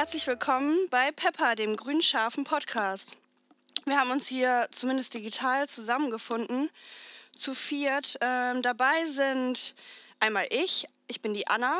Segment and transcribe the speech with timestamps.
[0.00, 3.18] herzlich willkommen bei Pepper, dem grünscharfen Podcast.
[3.84, 6.70] Wir haben uns hier zumindest digital zusammengefunden,
[7.36, 8.16] zu viert.
[8.22, 9.74] Ähm, dabei sind
[10.18, 11.78] einmal ich, ich bin die Anna,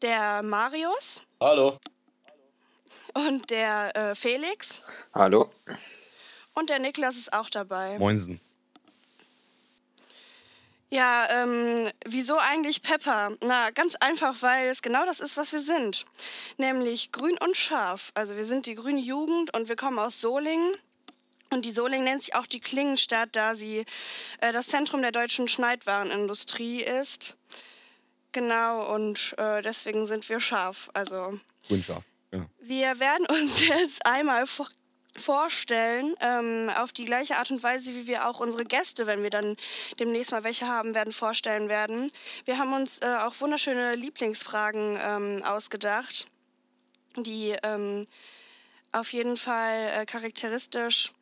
[0.00, 1.22] der Marius.
[1.40, 1.76] Hallo.
[3.14, 5.08] Und der äh, Felix.
[5.12, 5.50] Hallo.
[6.54, 7.98] Und der Niklas ist auch dabei.
[7.98, 8.40] Moinsen.
[10.92, 13.36] Ja, ähm, wieso eigentlich Pepper?
[13.42, 16.04] Na, ganz einfach, weil es genau das ist, was wir sind.
[16.58, 18.10] Nämlich grün und scharf.
[18.14, 20.72] Also wir sind die grüne Jugend und wir kommen aus Solingen.
[21.52, 23.84] Und die Solingen nennt sich auch die Klingenstadt, da sie
[24.40, 27.36] äh, das Zentrum der deutschen Schneidwarenindustrie ist.
[28.32, 30.90] Genau, und äh, deswegen sind wir scharf.
[30.92, 32.04] Also Grün scharf.
[32.32, 32.46] Ja.
[32.60, 34.68] wir werden uns jetzt einmal vor
[35.18, 39.30] vorstellen, ähm, auf die gleiche Art und Weise, wie wir auch unsere Gäste, wenn wir
[39.30, 39.56] dann
[39.98, 42.10] demnächst mal welche haben werden, vorstellen werden.
[42.44, 46.26] Wir haben uns äh, auch wunderschöne Lieblingsfragen ähm, ausgedacht,
[47.16, 48.06] die ähm,
[48.92, 51.12] auf jeden Fall äh, charakteristisch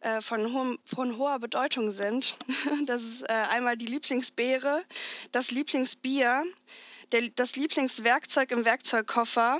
[0.00, 2.36] äh, von, hohem, von hoher Bedeutung sind.
[2.86, 4.82] Das ist äh, einmal die Lieblingsbeere,
[5.32, 6.44] das Lieblingsbier,
[7.12, 9.58] der, das Lieblingswerkzeug im Werkzeugkoffer,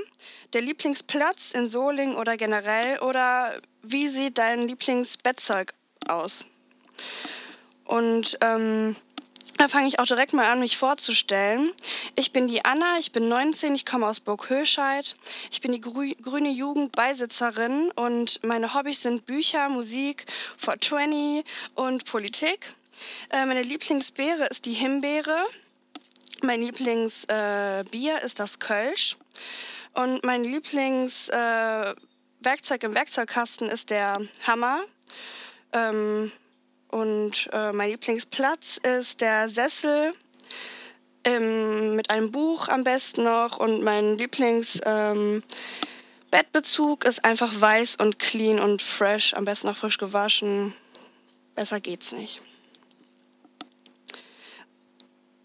[0.53, 5.75] der Lieblingsplatz in Soling oder generell oder wie sieht dein Lieblingsbettzeug
[6.09, 6.47] aus?
[7.85, 8.97] Und ähm,
[9.57, 11.73] da fange ich auch direkt mal an, mich vorzustellen.
[12.17, 15.15] Ich bin die Anna, ich bin 19, ich komme aus Burg Höscheid.
[15.51, 20.27] Ich bin die Grü grüne Jugendbeisitzerin und meine Hobbys sind Bücher, Musik,
[20.59, 22.75] 420 und Politik.
[23.31, 25.37] Äh, meine Lieblingsbeere ist die Himbeere.
[26.45, 29.17] Mein Lieblingsbier äh, ist das Kölsch.
[29.95, 34.85] Und mein Lieblingswerkzeug äh, im Werkzeugkasten ist der Hammer.
[35.73, 36.31] Ähm,
[36.89, 40.13] und äh, mein Lieblingsplatz ist der Sessel
[41.25, 43.59] ähm, mit einem Buch am besten noch.
[43.59, 49.97] Und mein Lieblingsbettbezug ähm, ist einfach weiß und clean und fresh, am besten auch frisch
[49.97, 50.75] gewaschen.
[51.55, 52.43] Besser geht's nicht.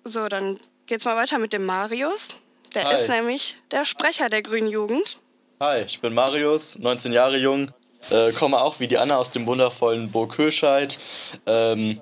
[0.03, 0.57] So, dann
[0.89, 2.35] geht's mal weiter mit dem Marius.
[2.73, 2.95] Der Hi.
[2.95, 5.17] ist nämlich der Sprecher der Grünen Jugend.
[5.59, 7.72] Hi, ich bin Marius, 19 Jahre jung,
[8.09, 10.97] äh, komme auch wie die Anna aus dem wundervollen Burg Höscheid.
[11.45, 12.01] Ähm,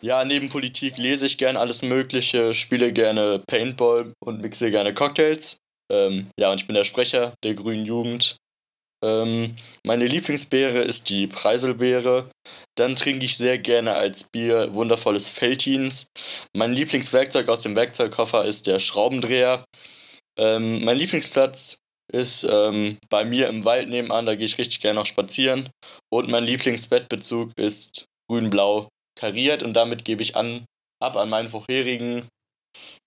[0.00, 5.58] ja, neben Politik lese ich gern alles Mögliche, spiele gerne Paintball und mixe gerne Cocktails.
[5.90, 8.36] Ähm, ja, und ich bin der Sprecher der Grünen Jugend.
[9.06, 12.28] Ähm, meine Lieblingsbeere ist die Preiselbeere.
[12.74, 16.06] Dann trinke ich sehr gerne als Bier wundervolles Feltins.
[16.56, 19.64] Mein Lieblingswerkzeug aus dem Werkzeugkoffer ist der Schraubendreher.
[20.36, 21.78] Ähm, mein Lieblingsplatz
[22.12, 25.68] ist ähm, bei mir im Wald nebenan, da gehe ich richtig gerne noch spazieren.
[26.10, 28.88] Und mein Lieblingsbettbezug ist grün-blau
[29.18, 30.64] kariert und damit gebe ich an,
[31.00, 32.28] ab an meinen vorherigen,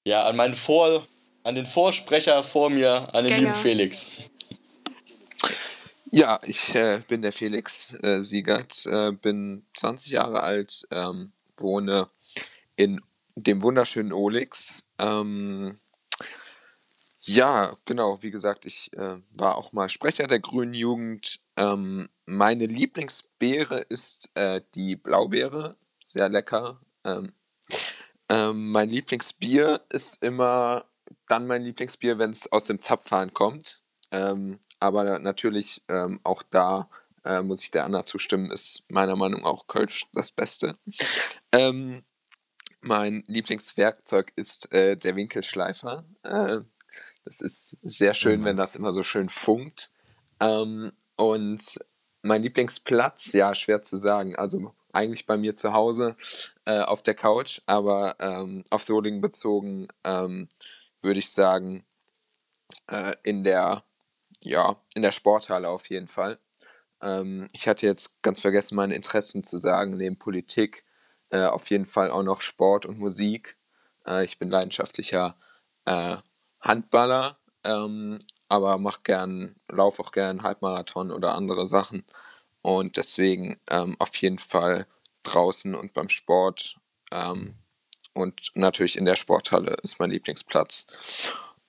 [0.08, 1.06] ja, an meinen Vor,
[1.44, 3.50] an den Vorsprecher vor mir, an den Gänger.
[3.50, 4.30] lieben Felix.
[6.12, 12.08] Ja, ich äh, bin der Felix äh, Siegert, äh, bin 20 Jahre alt, ähm, wohne
[12.76, 13.00] in
[13.36, 14.86] dem wunderschönen Olix.
[14.98, 15.78] Ähm,
[17.20, 21.42] ja, genau, wie gesagt, ich äh, war auch mal Sprecher der Grünen Jugend.
[21.58, 25.76] Ähm, meine Lieblingsbeere ist äh, die Blaubeere,
[26.06, 26.82] sehr lecker.
[27.04, 27.34] Ähm,
[28.30, 30.86] ähm, mein Lieblingsbier ist immer
[31.28, 33.79] dann mein Lieblingsbier, wenn es aus dem Zapfhahn kommt.
[34.12, 36.90] Ähm, aber natürlich ähm, auch da
[37.26, 40.78] äh, muss ich der Anna zustimmen, ist meiner Meinung nach auch Kölsch das Beste.
[41.52, 42.04] Ähm,
[42.82, 46.06] mein Lieblingswerkzeug ist äh, der Winkelschleifer.
[46.24, 46.60] Äh,
[47.26, 49.92] das ist sehr schön, wenn das immer so schön funkt.
[50.40, 51.80] Ähm, und
[52.22, 54.36] mein Lieblingsplatz, ja, schwer zu sagen.
[54.36, 56.16] Also eigentlich bei mir zu Hause
[56.66, 60.48] äh, auf der Couch, aber ähm, auf Solingen bezogen ähm,
[61.02, 61.86] würde ich sagen,
[62.88, 63.84] äh, in der
[64.44, 66.40] ja, in der Sporthalle auf jeden Fall.
[67.02, 70.86] Ähm, ich hatte jetzt ganz vergessen, meine Interessen zu sagen, neben Politik
[71.30, 73.58] äh, auf jeden Fall auch noch Sport und Musik.
[74.06, 75.38] Äh, ich bin leidenschaftlicher
[75.86, 76.18] äh,
[76.60, 82.06] Handballer, ähm, aber mach gern, lauf auch gern Halbmarathon oder andere Sachen.
[82.62, 84.88] Und deswegen ähm, auf jeden Fall
[85.24, 86.78] draußen und beim Sport
[87.12, 87.56] ähm,
[88.14, 90.88] und natürlich in der Sporthalle ist mein Lieblingsplatz.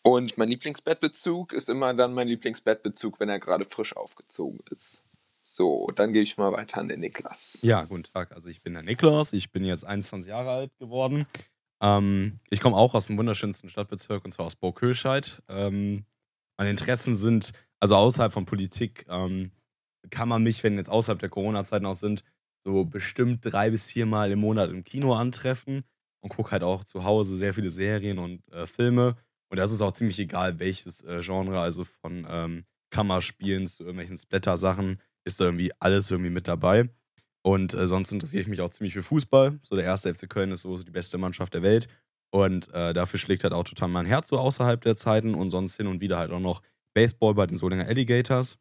[0.03, 5.05] Und mein Lieblingsbettbezug ist immer dann mein Lieblingsbettbezug, wenn er gerade frisch aufgezogen ist.
[5.43, 7.61] So, dann gebe ich mal weiter an den Niklas.
[7.63, 8.33] Ja, guten Tag.
[8.33, 11.27] Also ich bin der Niklas, ich bin jetzt 21 Jahre alt geworden.
[11.83, 15.43] Ähm, ich komme auch aus dem wunderschönsten Stadtbezirk und zwar aus Burg Höscheid.
[15.49, 16.05] Ähm,
[16.57, 19.51] meine Interessen sind, also außerhalb von Politik, ähm,
[20.11, 22.23] kann man mich, wenn jetzt außerhalb der Corona-Zeiten auch sind,
[22.65, 25.85] so bestimmt drei bis viermal im Monat im Kino antreffen
[26.21, 29.17] und gucke halt auch zu Hause sehr viele Serien und äh, Filme.
[29.51, 34.17] Und das ist auch ziemlich egal, welches äh, Genre, also von ähm, Kammerspielen zu irgendwelchen
[34.17, 36.89] Splatter-Sachen ist da irgendwie alles irgendwie mit dabei.
[37.43, 39.59] Und äh, sonst interessiere ich mich auch ziemlich für Fußball.
[39.63, 41.89] So der erste FC Köln ist so die beste Mannschaft der Welt.
[42.31, 45.77] Und äh, dafür schlägt halt auch total mein Herz so außerhalb der Zeiten und sonst
[45.77, 46.63] hin und wieder halt auch noch
[46.95, 48.59] Baseball bei den Solinger Alligators.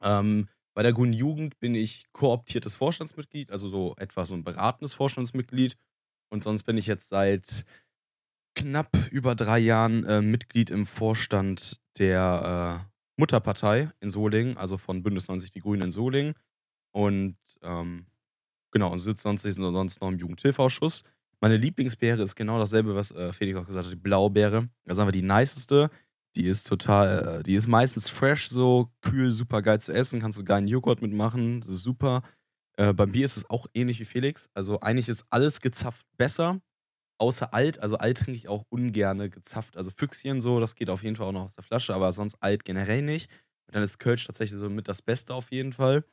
[0.00, 4.94] Ähm, bei der Grünen Jugend bin ich kooptiertes Vorstandsmitglied, also so etwa so ein beratendes
[4.94, 5.76] Vorstandsmitglied.
[6.30, 7.64] Und sonst bin ich jetzt seit
[8.58, 15.02] knapp über drei Jahren äh, Mitglied im Vorstand der äh, Mutterpartei in Solingen, also von
[15.02, 16.34] Bündnis 90 Die Grünen in Solingen.
[16.92, 18.06] Und ähm,
[18.72, 21.04] genau, und sitze sonst, sonst noch im Jugendhilfeausschuss.
[21.40, 24.68] Meine Lieblingsbeere ist genau dasselbe, was äh, Felix auch gesagt hat, die Blaubeere.
[24.84, 25.90] Das ist einfach die niceste.
[26.36, 30.20] Die ist total, äh, die ist meistens fresh, so kühl, super geil zu essen.
[30.20, 31.60] Kannst du geilen Joghurt mitmachen.
[31.60, 32.22] Das ist super.
[32.76, 34.50] Äh, beim Bier ist es auch ähnlich wie Felix.
[34.54, 36.60] Also eigentlich ist alles gezapft besser.
[37.18, 37.80] Außer alt.
[37.80, 39.76] Also alt trinke ich auch ungerne gezapft.
[39.76, 42.36] Also Füchschen so, das geht auf jeden Fall auch noch aus der Flasche, aber sonst
[42.40, 43.30] alt generell nicht.
[43.66, 46.04] Und dann ist Kölsch tatsächlich so mit das Beste auf jeden Fall.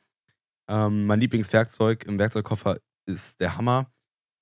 [0.68, 3.90] Ähm, mein Lieblingswerkzeug im Werkzeugkoffer ist der Hammer.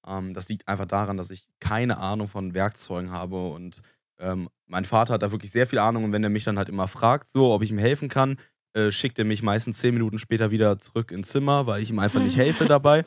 [0.06, 3.80] Ähm, das liegt einfach daran, dass ich keine Ahnung von Werkzeugen habe und
[4.18, 6.68] ähm, mein Vater hat da wirklich sehr viel Ahnung und wenn er mich dann halt
[6.68, 8.38] immer fragt, so, ob ich ihm helfen kann,
[8.74, 11.98] äh, schickt er mich meistens zehn Minuten später wieder zurück ins Zimmer, weil ich ihm
[11.98, 13.04] einfach nicht helfe dabei.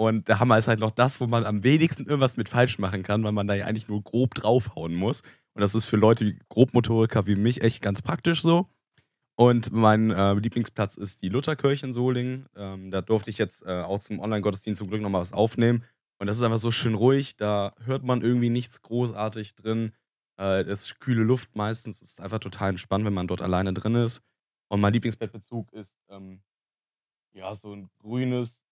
[0.00, 3.02] Und der Hammer ist halt noch das, wo man am wenigsten irgendwas mit falsch machen
[3.02, 5.20] kann, weil man da ja eigentlich nur grob draufhauen muss.
[5.52, 8.66] Und das ist für Leute wie Grobmotoriker wie mich echt ganz praktisch so.
[9.36, 12.46] Und mein äh, Lieblingsplatz ist die Lutherkirche in Solingen.
[12.56, 15.84] Ähm, da durfte ich jetzt äh, auch zum Online-Gottesdienst zum Glück nochmal was aufnehmen.
[16.18, 19.92] Und das ist einfach so schön ruhig, da hört man irgendwie nichts großartig drin.
[20.40, 22.00] Äh, ist kühle Luft meistens.
[22.00, 24.22] Es ist einfach total entspannt, wenn man dort alleine drin ist.
[24.68, 26.40] Und mein Lieblingsbettbezug ist ähm,
[27.34, 28.62] ja so ein grünes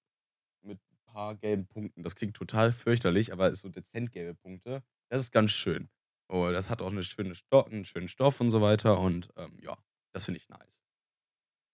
[1.19, 2.05] paar gelben Punkten.
[2.05, 4.85] Das klingt total fürchterlich, aber ist so dezent gelbe Punkte.
[5.09, 5.89] Das ist ganz schön.
[6.29, 9.01] Oh, das hat auch eine schöne Sto einen schönen Stoff und so weiter.
[9.01, 9.77] Und ähm, ja,
[10.13, 10.81] das finde ich nice.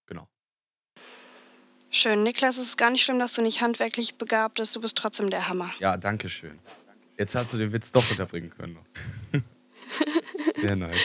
[0.07, 0.27] Genau.
[1.91, 2.23] Schön.
[2.23, 4.75] Niklas, es ist gar nicht schlimm, dass du nicht handwerklich begabt bist.
[4.75, 5.75] Du bist trotzdem der Hammer.
[5.79, 6.59] Ja, danke schön.
[7.19, 8.79] Jetzt hast du den Witz doch unterbringen können.
[10.55, 11.05] Sehr nice.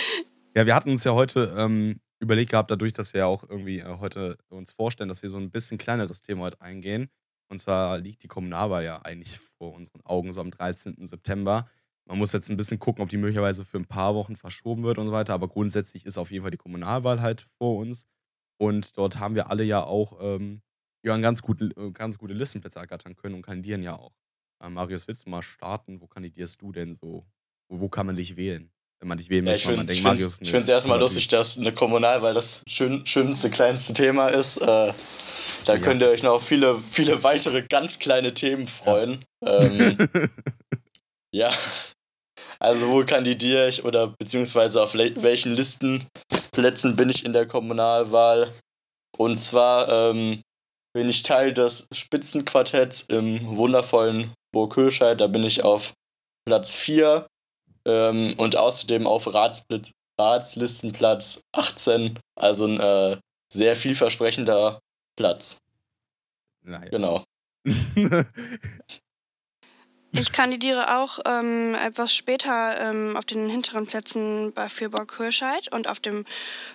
[0.55, 3.79] Ja, wir hatten uns ja heute ähm, überlegt gehabt, dadurch, dass wir ja auch irgendwie
[3.79, 7.09] äh, heute uns vorstellen, dass wir so ein bisschen kleineres Thema heute eingehen.
[7.49, 11.05] Und zwar liegt die Kommunalwahl ja eigentlich vor unseren Augen so am 13.
[11.05, 11.67] September.
[12.05, 14.97] Man muss jetzt ein bisschen gucken, ob die möglicherweise für ein paar Wochen verschoben wird
[14.97, 15.33] und so weiter.
[15.33, 18.05] Aber grundsätzlich ist auf jeden Fall die Kommunalwahl halt vor uns.
[18.57, 20.61] Und dort haben wir alle ja auch ähm,
[21.03, 24.13] ja, ganz, guten, äh, ganz gute Listenplätze ergattern können und kandidieren ja auch.
[24.61, 26.01] Äh, Marius, willst du mal starten?
[26.01, 27.25] Wo kandidierst du denn so?
[27.67, 28.71] Wo, wo kann man dich wählen?
[28.99, 32.63] Wenn man dich wählen ja, möchte, ich finde es erstmal lustig, dass eine Kommunalwahl das
[32.67, 34.57] schön, schönste, kleinste Thema ist.
[34.57, 34.93] Äh,
[35.65, 35.77] da ja.
[35.77, 39.23] könnt ihr euch noch auf viele, viele weitere ganz kleine Themen freuen.
[39.43, 39.61] Ja.
[39.61, 39.97] Ähm,
[41.31, 41.51] ja.
[42.59, 48.51] Also wo kandidiere ich oder beziehungsweise auf welchen Listenplätzen bin ich in der Kommunalwahl?
[49.17, 50.41] Und zwar ähm,
[50.93, 55.21] bin ich Teil des Spitzenquartetts im wundervollen Burg Höscheid.
[55.21, 55.93] Da bin ich auf
[56.45, 57.27] Platz 4
[57.85, 59.81] ähm, und außerdem auf Ratspl
[60.19, 62.19] Ratslistenplatz 18.
[62.35, 63.17] Also ein äh,
[63.51, 64.81] sehr vielversprechender
[65.15, 65.59] Platz.
[66.61, 66.89] Naja.
[66.89, 67.23] Genau.
[70.11, 75.87] Ich kandidiere auch ähm, etwas später ähm, auf den hinteren Plätzen bei Fürburg Hirscheid und
[75.87, 76.25] auf dem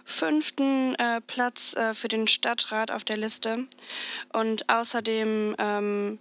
[0.04, 3.66] fünften äh, Platz äh, für den Stadtrat auf der Liste.
[4.32, 6.18] Und außerdem ähm,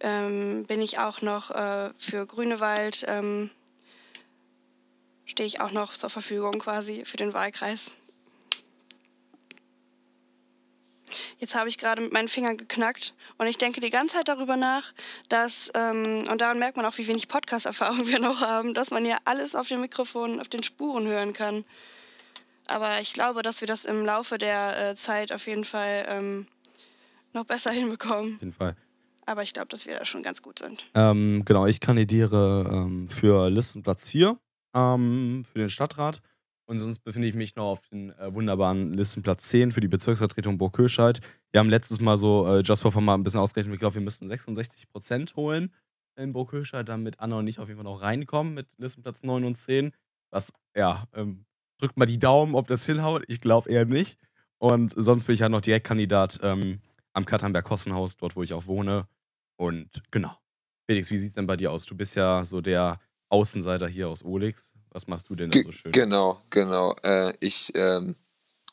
[0.00, 3.50] ähm bin ich auch noch äh, für Grünewald, ähm,
[5.24, 7.92] stehe ich auch noch zur Verfügung quasi für den Wahlkreis.
[11.38, 14.56] Jetzt habe ich gerade mit meinen Fingern geknackt und ich denke die ganze Zeit darüber
[14.56, 14.92] nach,
[15.28, 19.04] dass, ähm, und daran merkt man auch, wie wenig Podcast-Erfahrung wir noch haben, dass man
[19.04, 21.64] ja alles auf dem Mikrofon, auf den Spuren hören kann.
[22.66, 26.46] Aber ich glaube, dass wir das im Laufe der äh, Zeit auf jeden Fall ähm,
[27.32, 28.36] noch besser hinbekommen.
[28.36, 28.76] Auf jeden Fall.
[29.24, 30.84] Aber ich glaube, dass wir da schon ganz gut sind.
[30.94, 34.36] Ähm, genau, ich kandidiere ähm, für Listenplatz 4
[34.74, 36.20] ähm, für den Stadtrat.
[36.66, 40.58] Und sonst befinde ich mich noch auf den äh, wunderbaren Listenplatz 10 für die Bezirksvertretung
[40.58, 41.20] Burg Köscheid.
[41.50, 43.74] Wir haben letztes Mal so äh, Just for Fun mal ein bisschen ausgerechnet.
[43.74, 45.72] Ich glaube, wir müssten 66 Prozent holen
[46.16, 49.44] in Burg Köscheid, damit Anna und ich auf jeden Fall noch reinkommen mit Listenplatz 9
[49.44, 49.92] und 10.
[50.30, 51.44] Was, ja, ähm,
[51.78, 53.24] drückt mal die Daumen, ob das hinhaut.
[53.26, 54.18] Ich glaube eher nicht.
[54.58, 56.80] Und sonst bin ich ja noch Direktkandidat ähm,
[57.12, 59.08] am Katernberg-Kossenhaus, dort, wo ich auch wohne.
[59.56, 60.36] Und genau.
[60.86, 61.84] Felix, wie sieht es denn bei dir aus?
[61.86, 62.96] Du bist ja so der
[63.32, 64.74] Außenseiter hier aus Olix.
[64.90, 65.92] Was machst du denn da so schön?
[65.92, 66.94] Genau, genau.
[67.02, 68.14] Äh, ich ähm,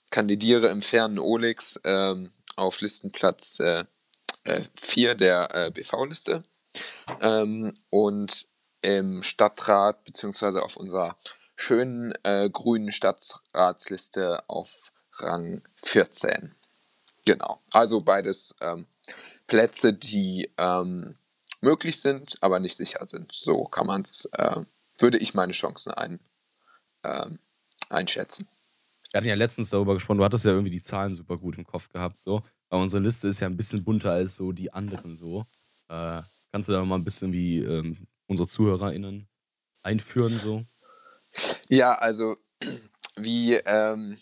[0.10, 3.88] kandidiere im fernen Olix ähm, auf Listenplatz 4
[4.46, 6.44] äh, äh, der äh, BV-Liste
[7.22, 8.48] ähm, und
[8.82, 11.18] im Stadtrat beziehungsweise auf unserer
[11.56, 16.54] schönen äh, grünen Stadtratsliste auf Rang 14.
[17.26, 17.62] Genau.
[17.72, 18.88] Also beides ähm,
[19.48, 21.18] Plätze, die ähm,
[21.62, 23.34] möglich sind, aber nicht sicher sind.
[23.34, 24.62] So kann man es, äh,
[25.00, 26.20] würde ich meine Chancen ein,
[27.04, 27.30] äh,
[27.90, 28.48] einschätzen.
[29.12, 31.66] Wir hatten ja letztens darüber gesprochen, du hattest ja irgendwie die Zahlen super gut im
[31.66, 32.44] Kopf gehabt, so.
[32.70, 35.46] Aber unsere Liste ist ja ein bisschen bunter als so die anderen so.
[35.88, 39.28] Äh, kannst du da mal ein bisschen wie ähm, unsere ZuhörerInnen
[39.82, 40.66] einführen, so?
[41.68, 42.38] Ja, also
[43.16, 44.18] wie ähm,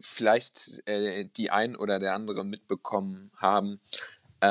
[0.00, 3.80] vielleicht äh, die ein oder der andere mitbekommen haben,
[4.40, 4.46] äh,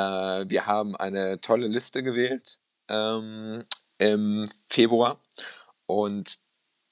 [0.50, 3.62] wir haben eine tolle Liste gewählt ähm,
[3.98, 5.20] im Februar
[5.86, 6.40] und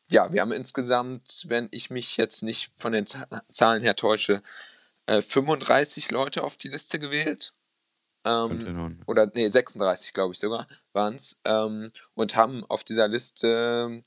[0.08, 3.08] ja, wir haben insgesamt, wenn ich mich jetzt nicht von den
[3.52, 4.44] Zahlen her täusche,
[5.08, 7.54] äh, 35 Leute auf die Liste gewählt.
[8.24, 11.40] Ähm, oder nee, 36 glaube ich sogar waren es.
[11.46, 14.04] Ähm, und haben auf dieser Liste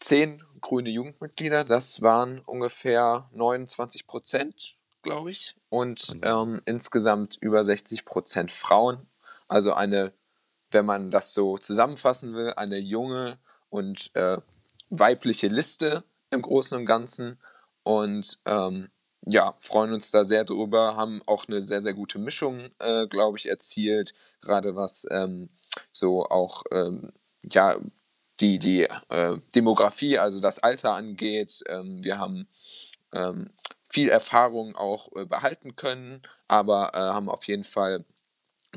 [0.00, 1.64] 10 grüne Jugendmitglieder.
[1.64, 5.56] Das waren ungefähr 29 Prozent glaube ich.
[5.68, 9.06] Und ähm, insgesamt über 60 Prozent Frauen.
[9.48, 10.12] Also eine,
[10.70, 14.38] wenn man das so zusammenfassen will, eine junge und äh,
[14.90, 17.38] weibliche Liste im Großen und Ganzen.
[17.82, 18.88] Und ähm,
[19.24, 23.38] ja, freuen uns da sehr drüber, haben auch eine sehr, sehr gute Mischung, äh, glaube
[23.38, 24.14] ich, erzielt.
[24.40, 25.48] Gerade was ähm,
[25.92, 27.76] so auch, ähm, ja,
[28.40, 31.62] die, die äh, Demografie, also das Alter angeht.
[31.68, 32.48] Ähm, wir haben
[33.12, 33.50] ähm,
[33.88, 38.04] viel Erfahrung auch äh, behalten können, aber äh, haben auf jeden Fall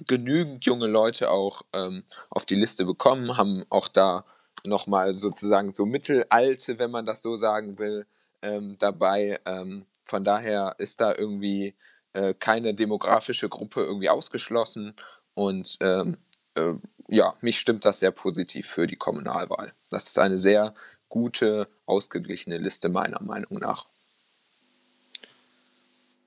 [0.07, 4.25] genügend junge Leute auch ähm, auf die Liste bekommen, haben auch da
[4.65, 8.05] nochmal sozusagen so Mittelalte, wenn man das so sagen will,
[8.41, 9.39] ähm, dabei.
[9.45, 11.75] Ähm, von daher ist da irgendwie
[12.13, 14.95] äh, keine demografische Gruppe irgendwie ausgeschlossen
[15.33, 16.17] und ähm,
[16.55, 16.73] äh,
[17.07, 19.73] ja, mich stimmt das sehr positiv für die Kommunalwahl.
[19.89, 20.73] Das ist eine sehr
[21.09, 23.87] gute, ausgeglichene Liste meiner Meinung nach.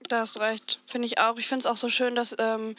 [0.08, 1.38] Da hast du recht, finde ich auch.
[1.38, 2.76] Ich finde es auch so schön, dass, ähm,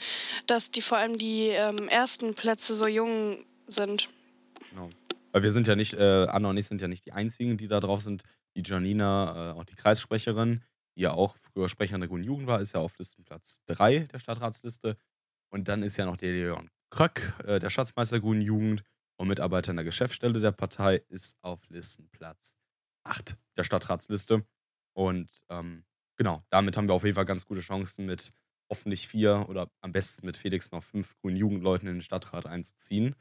[0.48, 4.10] dass die vor allem die ähm, ersten Plätze so jung sind.
[4.72, 4.90] Genau.
[5.32, 7.68] Weil wir sind ja nicht, äh, Anna und ich sind ja nicht die einzigen, die
[7.68, 8.24] da drauf sind.
[8.56, 10.64] Die Janina, äh, auch die Kreissprecherin,
[10.96, 14.20] die ja auch früher Sprecherin der Guten Jugend war, ist ja auf Listenplatz 3 der
[14.20, 14.98] Stadtratsliste.
[15.50, 18.84] Und dann ist ja noch der Leon Kröck, äh, der Schatzmeister der Guten Jugend
[19.18, 22.56] und Mitarbeiter in der Geschäftsstelle der Partei, ist auf Listenplatz
[23.04, 24.44] 8 der Stadtratsliste.
[24.94, 25.84] Und ähm,
[26.20, 28.32] genau, damit haben wir auf jeden Fall ganz gute Chancen, mit
[28.70, 33.16] hoffentlich vier oder am besten mit Felix noch fünf grünen Jugendleuten in den Stadtrat einzuziehen.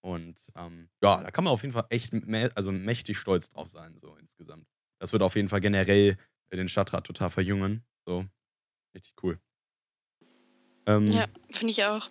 [0.00, 2.14] Und ähm, ja, da kann man auf jeden Fall echt
[2.54, 4.66] also mächtig stolz drauf sein, so insgesamt.
[4.98, 6.16] Das wird auf jeden Fall generell
[6.50, 7.84] den Stadtrat total verjüngen.
[8.06, 8.24] So,
[8.94, 9.38] richtig cool.
[10.86, 12.08] Ähm, ja, finde ich auch.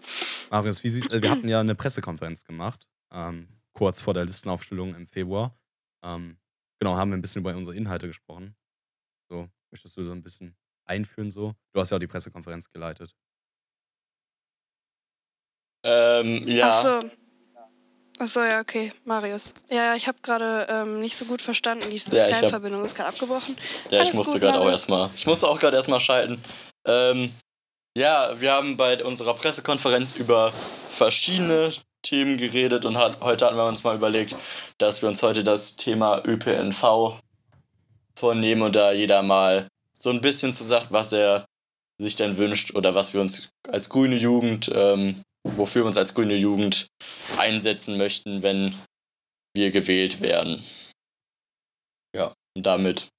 [0.51, 1.09] Marius, wie sieht's?
[1.09, 5.57] Äh, wir hatten ja eine Pressekonferenz gemacht, ähm, kurz vor der Listenaufstellung im Februar.
[6.03, 6.37] Ähm,
[6.79, 8.55] genau, haben wir ein bisschen über unsere Inhalte gesprochen.
[9.29, 10.55] So, Möchtest du so ein bisschen
[10.85, 11.53] einführen so?
[11.73, 13.13] Du hast ja auch die Pressekonferenz geleitet.
[15.83, 16.71] Ähm, ja.
[16.71, 16.99] Ach so.
[18.19, 19.53] Ach so, ja, okay, Marius.
[19.69, 21.89] Ja, ich habe gerade ähm, nicht so gut verstanden.
[21.89, 23.57] Die ja, Skype-Verbindung ist gerade abgebrochen.
[23.89, 25.09] Ja, Alles ich musste gerade auch erstmal.
[25.13, 26.41] Ich musste auch gerade erstmal schalten.
[26.85, 27.33] Ähm,
[27.97, 30.53] ja, wir haben bei unserer Pressekonferenz über
[30.87, 34.37] verschiedene Themen geredet und hat, heute hatten wir uns mal überlegt,
[34.77, 37.19] dass wir uns heute das Thema ÖPNV
[38.17, 39.67] vornehmen und da jeder mal
[39.97, 41.45] so ein bisschen zu sagt, was er
[41.99, 46.13] sich denn wünscht oder was wir uns als grüne Jugend, ähm, wofür wir uns als
[46.13, 46.87] grüne Jugend
[47.37, 48.75] einsetzen möchten, wenn
[49.55, 50.61] wir gewählt werden.
[52.15, 53.09] Ja, und damit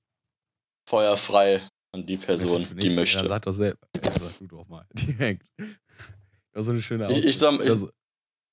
[0.88, 3.18] feuerfrei an die Person, die möchte.
[3.18, 3.86] Ja, sag das selber.
[4.04, 4.86] Ja, sag du doch mal.
[4.92, 5.48] Direkt.
[5.56, 7.20] Das ist so eine schöne Aussage.
[7.20, 7.88] Ich, ich soll, ich,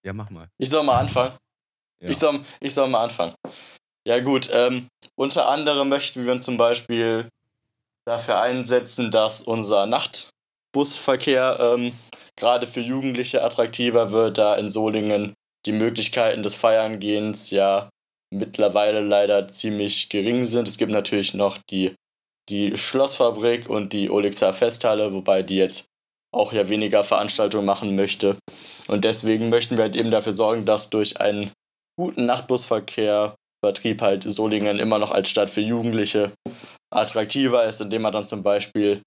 [0.06, 0.50] ja, mach mal.
[0.58, 1.38] Ich soll mal anfangen.
[2.02, 2.10] Ja.
[2.10, 3.36] Ich, soll, ich soll mal anfangen.
[4.06, 7.30] Ja gut, ähm, unter anderem möchten wir uns zum Beispiel
[8.06, 11.94] dafür einsetzen, dass unser Nachtbusverkehr ähm,
[12.36, 15.34] gerade für Jugendliche attraktiver wird, da in Solingen
[15.66, 17.90] die Möglichkeiten des Feiern-Gehens ja
[18.30, 20.68] mittlerweile leider ziemlich gering sind.
[20.68, 21.96] Es gibt natürlich noch die,
[22.50, 25.86] die Schlossfabrik und die Olixer Festhalle, wobei die jetzt
[26.34, 28.38] auch ja weniger Veranstaltungen machen möchte.
[28.88, 31.52] Und deswegen möchten wir halt eben dafür sorgen, dass durch einen
[31.96, 36.34] guten Nachtbusverkehr Vertrieb halt Solingen immer noch als Stadt für Jugendliche
[36.92, 39.02] attraktiver ist, indem man dann zum Beispiel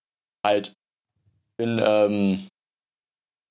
[0.44, 0.72] halt
[1.58, 2.48] in, ähm,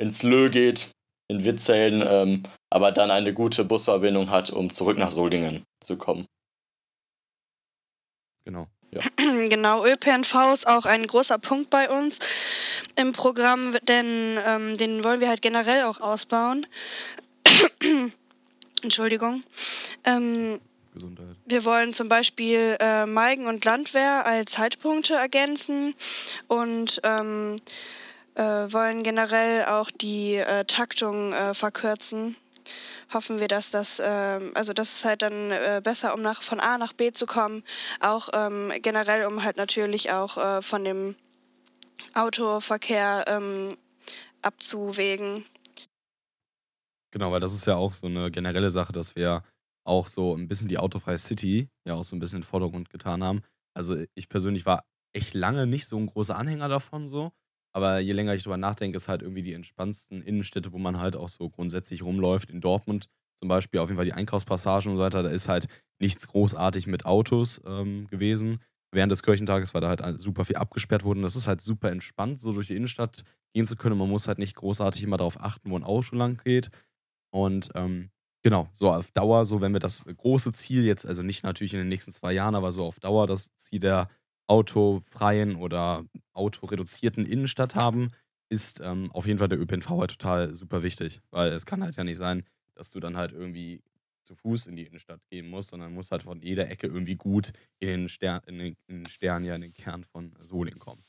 [0.02, 0.90] ins Lö geht,
[1.28, 6.26] in Witzellen, ähm, aber dann eine gute Busverbindung hat, um zurück nach Solingen zu kommen.
[8.46, 8.68] Genau.
[8.92, 9.02] Ja.
[9.48, 12.18] Genau, ÖPNV ist auch ein großer Punkt bei uns
[12.96, 16.66] im Programm, denn ähm, den wollen wir halt generell auch ausbauen.
[18.82, 19.44] Entschuldigung.
[20.04, 20.60] Ähm,
[20.96, 21.36] Gesundheit.
[21.46, 25.94] Wir wollen zum Beispiel äh, Meigen und Landwehr als Haltepunkte ergänzen
[26.48, 27.58] und ähm,
[28.34, 32.36] äh, wollen generell auch die äh, Taktung äh, verkürzen.
[33.14, 36.60] Hoffen wir, dass das, ähm, also das ist halt dann äh, besser, um nach, von
[36.60, 37.64] A nach B zu kommen.
[38.00, 41.16] Auch ähm, generell, um halt natürlich auch äh, von dem
[42.14, 43.78] Autoverkehr ähm,
[44.42, 45.46] abzuwägen.
[47.12, 49.44] Genau, weil das ist ja auch so eine generelle Sache, dass wir
[49.86, 52.90] auch so ein bisschen die autofreie City ja auch so ein bisschen in den Vordergrund
[52.90, 53.42] getan haben.
[53.74, 57.32] Also ich persönlich war echt lange nicht so ein großer Anhänger davon so.
[57.74, 61.16] Aber je länger ich drüber nachdenke, ist halt irgendwie die entspannendsten Innenstädte, wo man halt
[61.16, 62.50] auch so grundsätzlich rumläuft.
[62.50, 63.10] In Dortmund
[63.42, 65.68] zum Beispiel auf jeden Fall die Einkaufspassagen und so weiter, da ist halt
[66.00, 68.60] nichts großartig mit Autos ähm, gewesen.
[68.94, 71.20] Während des Kirchentages, weil da halt super viel abgesperrt wurde.
[71.20, 73.24] Und das ist halt super entspannt, so durch die Innenstadt
[73.54, 73.98] gehen zu können.
[73.98, 76.70] Man muss halt nicht großartig immer darauf achten, wo ein Auto lang geht.
[77.30, 78.10] Und ähm,
[78.46, 81.80] genau, so auf Dauer, so wenn wir das große Ziel jetzt, also nicht natürlich in
[81.80, 84.08] den nächsten zwei Jahren, aber so auf Dauer das Ziel der
[84.46, 88.12] autofreien oder autoreduzierten Innenstadt haben,
[88.50, 91.22] ist ähm, auf jeden Fall der ÖPNV halt total super wichtig.
[91.32, 92.44] Weil es kann halt ja nicht sein,
[92.76, 93.82] dass du dann halt irgendwie
[94.22, 97.52] zu Fuß in die Innenstadt gehen musst, sondern musst halt von jeder Ecke irgendwie gut
[97.80, 101.04] in den Stern, in den, in den Stern, ja, in den Kern von Solingen kommen.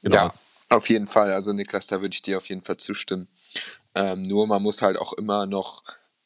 [0.00, 0.16] Genau.
[0.16, 0.34] Ja,
[0.70, 1.32] auf jeden Fall.
[1.32, 3.28] Also Niklas, da würde ich dir auf jeden Fall zustimmen.
[3.98, 5.82] Ähm, nur man muss halt auch immer noch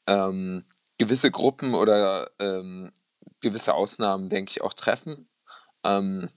[0.06, 0.66] ähm,
[0.98, 2.92] gewisse Gruppen oder ähm,
[3.40, 5.26] gewisse Ausnahmen, denke ich, auch treffen.
[5.82, 6.28] Ähm,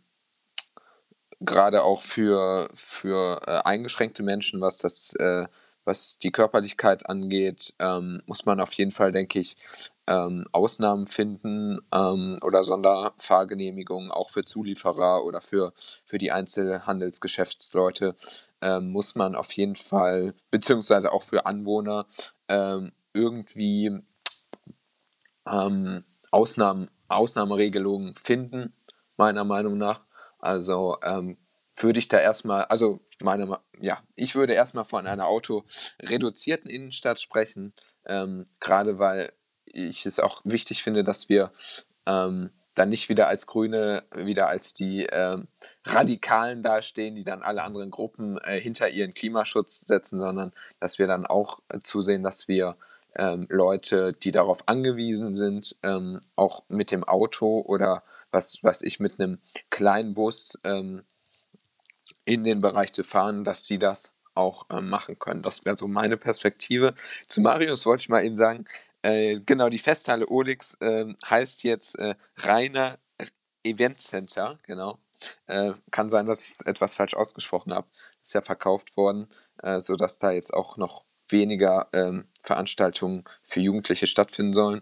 [1.41, 5.45] Gerade auch für, für äh, eingeschränkte Menschen, was das, äh,
[5.85, 9.55] was die Körperlichkeit angeht, ähm, muss man auf jeden Fall, denke ich,
[10.07, 15.73] ähm, Ausnahmen finden ähm, oder Sonderfahrgenehmigungen auch für Zulieferer oder für,
[16.05, 18.15] für die Einzelhandelsgeschäftsleute
[18.61, 22.07] ähm, muss man auf jeden Fall, beziehungsweise auch für Anwohner,
[22.49, 23.99] ähm, irgendwie
[25.47, 28.73] ähm, Ausnahmen, Ausnahmeregelungen finden,
[29.17, 30.01] meiner Meinung nach.
[30.39, 31.37] Also ähm,
[31.77, 37.73] würde ich da erstmal, also meine, ja, ich würde erstmal von einer autoreduzierten Innenstadt sprechen,
[38.05, 39.33] ähm, gerade weil
[39.65, 41.51] ich es auch wichtig finde, dass wir
[42.07, 45.37] ähm, dann nicht wieder als Grüne, wieder als die äh,
[45.85, 51.07] Radikalen dastehen, die dann alle anderen Gruppen äh, hinter ihren Klimaschutz setzen, sondern dass wir
[51.07, 52.75] dann auch zusehen, dass wir
[53.17, 58.99] ähm, Leute, die darauf angewiesen sind, ähm, auch mit dem Auto oder was weiß ich,
[58.99, 61.03] mit einem kleinen Bus ähm,
[62.25, 65.41] in den Bereich zu fahren, dass sie das auch ähm, machen können.
[65.41, 66.93] Das wäre so meine Perspektive.
[67.27, 68.65] Zu Marius wollte ich mal eben sagen,
[69.01, 72.97] äh, genau, die Festhalle Olix äh, heißt jetzt äh, Rainer
[73.63, 74.99] Event Center, genau.
[75.47, 77.87] Äh, kann sein, dass ich es etwas falsch ausgesprochen habe.
[78.21, 79.27] Ist ja verkauft worden,
[79.63, 84.81] äh, sodass da jetzt auch noch weniger ähm, Veranstaltungen für Jugendliche stattfinden sollen.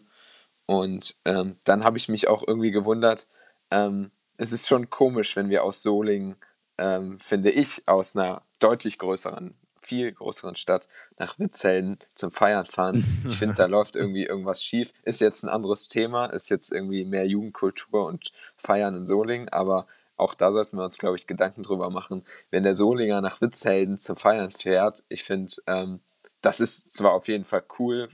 [0.65, 3.27] Und ähm, dann habe ich mich auch irgendwie gewundert,
[3.71, 6.37] ähm, es ist schon komisch, wenn wir aus Solingen,
[6.77, 9.55] ähm, finde ich, aus einer deutlich größeren
[9.85, 13.03] viel größeren Stadt nach Witzhelden zum Feiern fahren.
[13.27, 14.93] Ich finde, da läuft irgendwie irgendwas schief.
[15.03, 19.87] Ist jetzt ein anderes Thema, ist jetzt irgendwie mehr Jugendkultur und Feiern in Solingen, aber
[20.15, 22.23] auch da sollten wir uns, glaube ich, Gedanken drüber machen.
[22.51, 25.99] Wenn der Solinger nach Witzhelden zum Feiern fährt, ich finde, ähm,
[26.41, 28.09] das ist zwar auf jeden Fall cool,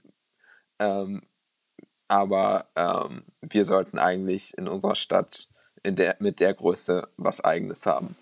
[0.79, 1.23] ähm,
[2.07, 5.49] aber ähm, wir sollten eigentlich in unserer Stadt
[5.83, 8.15] in der, mit der Größe was Eigenes haben.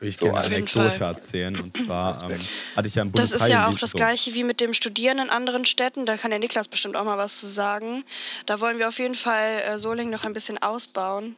[0.00, 1.60] Ich so gerne eine Anekdote erzählen.
[1.60, 2.38] Und zwar ähm,
[2.74, 5.30] hatte ich ja im Das ist ja auch das Gleiche wie mit dem Studieren in
[5.30, 6.06] anderen Städten.
[6.06, 8.04] Da kann der Niklas bestimmt auch mal was zu sagen.
[8.46, 11.36] Da wollen wir auf jeden Fall äh, Solingen noch ein bisschen ausbauen.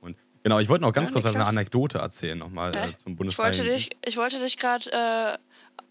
[0.00, 1.46] Und, genau, ich wollte noch ganz ja, kurz Niklas?
[1.46, 3.52] eine Anekdote erzählen nochmal äh, zum Bundesfreien.
[3.52, 5.38] Ich wollte dich, ich wollte dich gerade äh,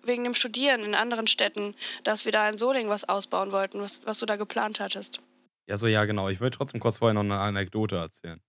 [0.03, 4.01] wegen dem Studieren in anderen Städten, dass wir da in Solingen was ausbauen wollten, was,
[4.05, 5.19] was du da geplant hattest.
[5.67, 6.29] Ja, so ja, genau.
[6.29, 8.41] Ich wollte trotzdem kurz vorher noch eine Anekdote erzählen.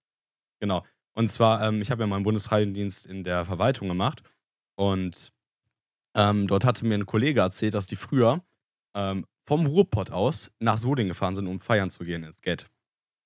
[0.61, 0.83] Genau.
[1.14, 4.23] Und zwar, ähm, ich habe ja meinen Bundesfreiwilligendienst in der Verwaltung gemacht
[4.77, 5.33] und
[6.14, 8.42] ähm, dort hatte mir ein Kollege erzählt, dass die früher
[8.94, 12.66] ähm, vom Ruhrpott aus nach Solingen gefahren sind, um feiern zu gehen ins Get.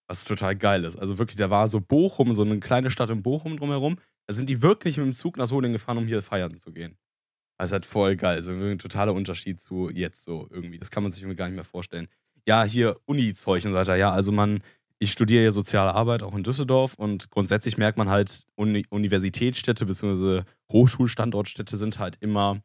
[0.07, 0.97] Was total geil ist.
[0.97, 3.97] Also wirklich, da war so Bochum, so eine kleine Stadt in Bochum drumherum.
[4.27, 6.99] Da sind die wirklich mit dem Zug nach Solingen gefahren, um hier feiern zu gehen.
[7.59, 8.37] Das ist halt voll geil.
[8.37, 10.79] Also ein totaler Unterschied zu jetzt so irgendwie.
[10.79, 12.09] Das kann man sich irgendwie gar nicht mehr vorstellen.
[12.47, 13.97] Ja, hier Uni-Zeug und so weiter.
[13.97, 14.61] Ja, also man
[14.99, 19.87] ich studiere ja soziale Arbeit auch in Düsseldorf und grundsätzlich merkt man halt, Uni Universitätsstädte
[19.87, 20.43] bzw.
[20.73, 22.61] Hochschulstandortstädte sind halt immer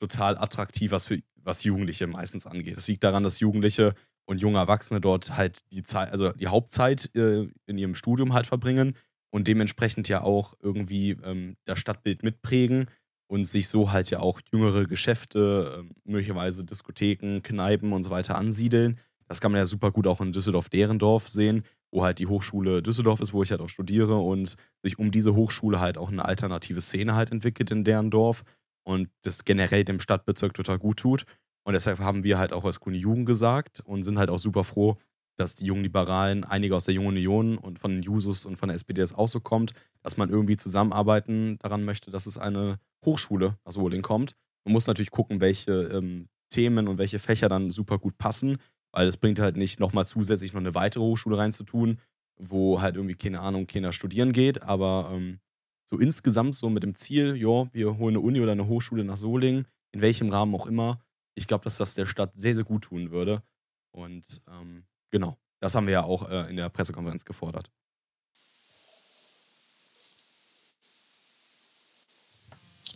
[0.00, 2.76] total attraktiv, was für was Jugendliche meistens angeht.
[2.76, 3.94] Das liegt daran, dass Jugendliche
[4.26, 8.46] und junge Erwachsene dort halt die Zeit, also die Hauptzeit äh, in ihrem Studium halt
[8.46, 8.96] verbringen
[9.30, 12.86] und dementsprechend ja auch irgendwie ähm, das Stadtbild mitprägen
[13.26, 18.36] und sich so halt ja auch jüngere Geschäfte, äh, möglicherweise Diskotheken, Kneipen und so weiter
[18.36, 22.82] ansiedeln Das kann man ja super gut auch in Düsseldorf-Derendorf sehen, wo halt die Hochschule
[22.82, 26.24] Düsseldorf ist, wo ich halt auch studiere und sich um diese Hochschule halt auch eine
[26.24, 28.44] alternative Szene halt entwickelt in Derendorf
[28.84, 31.24] und das generell dem Stadtbezirk total gut tut.
[31.66, 34.64] Und deshalb haben wir halt auch als Grüne Jugend gesagt und sind halt auch super
[34.64, 34.98] froh,
[35.36, 38.68] dass die jungen Liberalen, einige aus der Jungen Union und von den Jusos und von
[38.68, 42.78] der SPD das auch so kommt, dass man irgendwie zusammenarbeiten daran möchte, dass es eine
[43.04, 44.36] Hochschule aus Wohling kommt.
[44.64, 48.58] Man muss natürlich gucken, welche ähm, Themen und welche Fächer dann super gut passen,
[48.94, 51.98] weil es bringt halt nicht nochmal zusätzlich noch eine weitere Hochschule reinzutun,
[52.36, 55.40] wo halt irgendwie, keine Ahnung, keiner studieren geht, aber ähm,
[55.84, 59.16] so insgesamt so mit dem Ziel, ja, wir holen eine Uni oder eine Hochschule nach
[59.16, 61.04] Solingen, in welchem Rahmen auch immer.
[61.34, 63.42] Ich glaube, dass das der Stadt sehr, sehr gut tun würde.
[63.90, 67.70] Und ähm, genau, das haben wir ja auch äh, in der Pressekonferenz gefordert.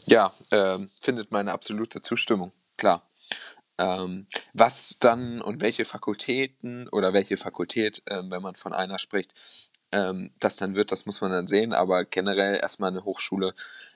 [0.06, 3.02] Ja, äh, findet meine absolute Zustimmung, klar.
[3.78, 9.34] Ähm, was dann und welche Fakultäten oder welche Fakultät, äh, wenn man von einer spricht,
[9.92, 13.54] ähm, das dann wird, das muss man dann sehen, aber generell erstmal eine Hochschule.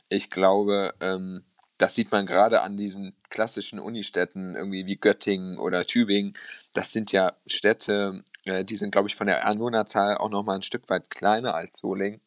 [0.08, 1.44] Ich glaube, ähm,
[1.78, 6.34] das sieht man gerade an diesen klassischen Unistädten, irgendwie wie Göttingen oder Tübingen.
[6.74, 10.62] Das sind ja Städte, äh, die sind, glaube ich, von der Einwohnerzahl auch nochmal ein
[10.62, 12.20] Stück weit kleiner als Solingen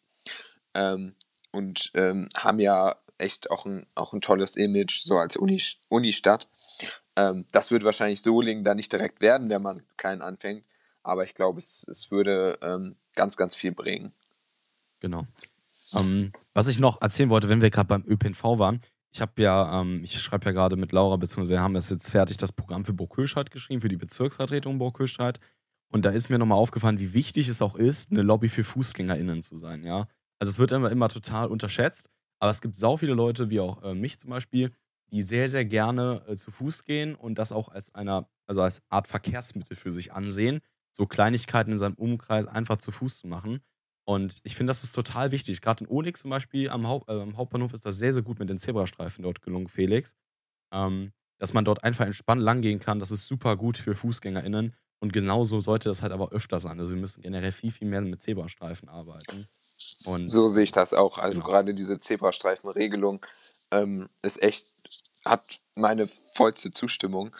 [0.74, 1.16] ähm,
[1.52, 6.48] und ähm, haben ja echt auch ein, auch ein tolles Image, so als Uni, Unistadt.
[7.16, 10.64] Ähm, das wird wahrscheinlich Solingen dann nicht direkt werden, wenn man klein anfängt,
[11.04, 14.12] aber ich glaube, es, es würde ähm, ganz, ganz viel bringen.
[15.00, 15.26] Genau.
[15.94, 18.82] Ähm, was ich noch erzählen wollte, wenn wir gerade beim ÖPNV waren,
[19.16, 22.12] ich habe ja, ähm, ich schreibe ja gerade mit Laura, beziehungsweise wir haben es jetzt
[22.12, 25.40] fertig, das Programm für Burghöscheid geschrieben, für die Bezirksvertretung Burghöscheid.
[25.90, 29.42] Und da ist mir nochmal aufgefallen, wie wichtig es auch ist, eine Lobby für FußgängerInnen
[29.42, 30.08] zu sein, ja.
[30.38, 33.82] Also es wird immer, immer total unterschätzt, aber es gibt sau viele Leute, wie auch
[33.84, 34.72] äh, mich zum Beispiel,
[35.12, 38.82] die sehr, sehr gerne äh, zu Fuß gehen und das auch als einer, also als
[38.90, 43.62] Art Verkehrsmittel für sich ansehen, so Kleinigkeiten in seinem Umkreis einfach zu Fuß zu machen.
[44.06, 45.62] Und ich finde, das ist total wichtig.
[45.62, 48.40] Gerade in Onyx zum Beispiel am, Haupt, äh, am, Hauptbahnhof ist das sehr, sehr gut
[48.40, 50.16] mit den Zebrastreifen dort gelungen, Felix.
[50.72, 54.74] Ähm, dass man dort einfach entspannt langgehen kann, das ist super gut für FußgängerInnen.
[55.00, 56.80] Und genauso sollte das halt aber öfter sein.
[56.80, 59.48] Also wir müssen generell viel, viel mehr mit Zebrastreifen arbeiten.
[60.06, 61.18] Und so sehe ich das auch.
[61.18, 61.52] Also genau.
[61.52, 63.26] gerade diese Zebrastreifenregelung
[63.76, 64.68] ähm, ist echt,
[65.26, 67.36] hat meine vollste Zustimmung.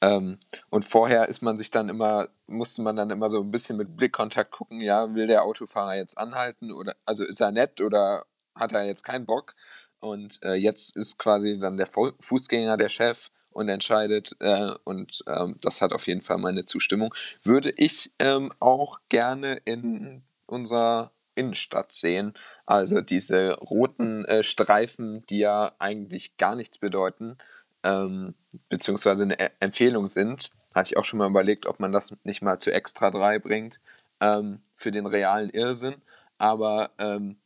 [0.00, 0.38] Ähm,
[0.70, 3.96] und vorher ist man sich dann immer, musste man dann immer so ein bisschen mit
[3.96, 8.24] Blickkontakt gucken, ja, will der Autofahrer jetzt anhalten oder also ist er nett oder
[8.54, 9.54] hat er jetzt keinen Bock?
[10.00, 14.36] Und äh, jetzt ist quasi dann der Fußgänger der Chef und entscheidet.
[14.38, 17.12] Äh, und ähm, das hat auf jeden Fall meine Zustimmung.
[17.42, 22.34] Würde ich ähm, auch gerne in unserer Innenstadt sehen.
[22.66, 27.38] Also diese roten äh, Streifen, die ja eigentlich gar nichts bedeuten,
[27.84, 28.34] ähm,
[28.68, 32.42] beziehungsweise eine e Empfehlung sind, hatte ich auch schon mal überlegt, ob man das nicht
[32.42, 33.80] mal zu Extra 3 bringt
[34.20, 35.94] ähm, für den realen Irrsinn.
[36.38, 37.36] Aber ähm,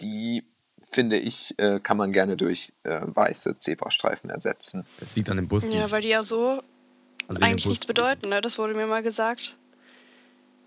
[0.00, 0.44] die
[0.90, 4.86] finde ich, äh, kann man gerne durch äh, weiße Zebrastreifen ersetzen.
[5.00, 5.72] Es sieht an den Bussen.
[5.72, 6.62] Ja, weil die ja so
[7.28, 8.40] also eigentlich nichts bedeuten, ne?
[8.40, 9.56] Das wurde mir mal gesagt.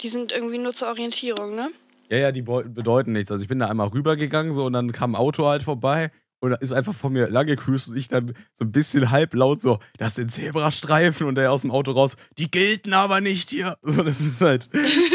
[0.02, 1.69] Die sind irgendwie nur zur Orientierung, ne?
[2.09, 3.31] Ja, ja, die bedeuten nichts.
[3.31, 6.51] Also ich bin da einmal rübergegangen so und dann kam ein Auto halt vorbei und
[6.51, 9.79] da ist einfach vor mir lang gecruised und ich dann so ein bisschen halblaut so,
[9.97, 13.77] das sind Zebrastreifen und der aus dem Auto raus, die gelten aber nicht hier.
[13.83, 14.69] So, das ist halt,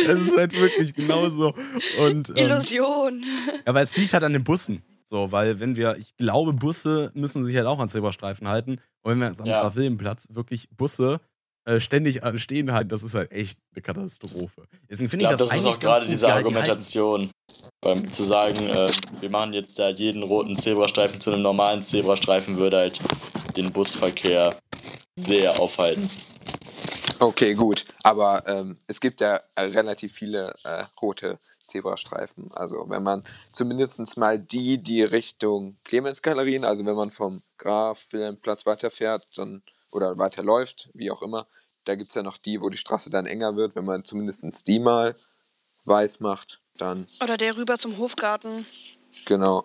[0.07, 1.55] das ist halt wirklich genauso.
[2.01, 3.23] Und, ähm, Illusion.
[3.67, 4.83] Ja, weil es liegt halt an den Bussen.
[5.05, 8.81] So, weil wenn wir, ich glaube, Busse müssen sich halt auch an Zebrastreifen halten.
[9.03, 9.75] Und wenn wir jetzt am ja.
[9.75, 11.21] Willenplatz wirklich Busse
[11.65, 14.65] äh, ständig stehen halten, das ist halt echt eine Katastrophe.
[14.89, 17.31] Deswegen finde ich, ich das, das ist auch gerade diese die Argumentation,
[17.81, 22.57] beim zu sagen, äh, wir machen jetzt da jeden roten Zebrastreifen zu einem normalen Zebrastreifen,
[22.57, 23.01] würde halt
[23.57, 24.57] den Busverkehr
[25.17, 26.09] sehr aufhalten.
[27.19, 27.85] Okay, gut.
[28.03, 32.51] Aber ähm, es gibt ja äh, relativ viele äh, rote Zebrastreifen.
[32.53, 38.65] Also wenn man zumindest mal die, die Richtung Clemens-Galerien, also wenn man vom Graf Wilhelmplatz
[38.65, 41.47] weiterfährt, dann oder weiterläuft, wie auch immer,
[41.85, 44.69] da gibt es ja noch die, wo die Straße dann enger wird, wenn man zumindest
[44.69, 45.17] die mal
[45.85, 47.07] weiß macht, dann.
[47.23, 48.65] Oder der rüber zum Hofgarten.
[49.27, 49.65] Genau.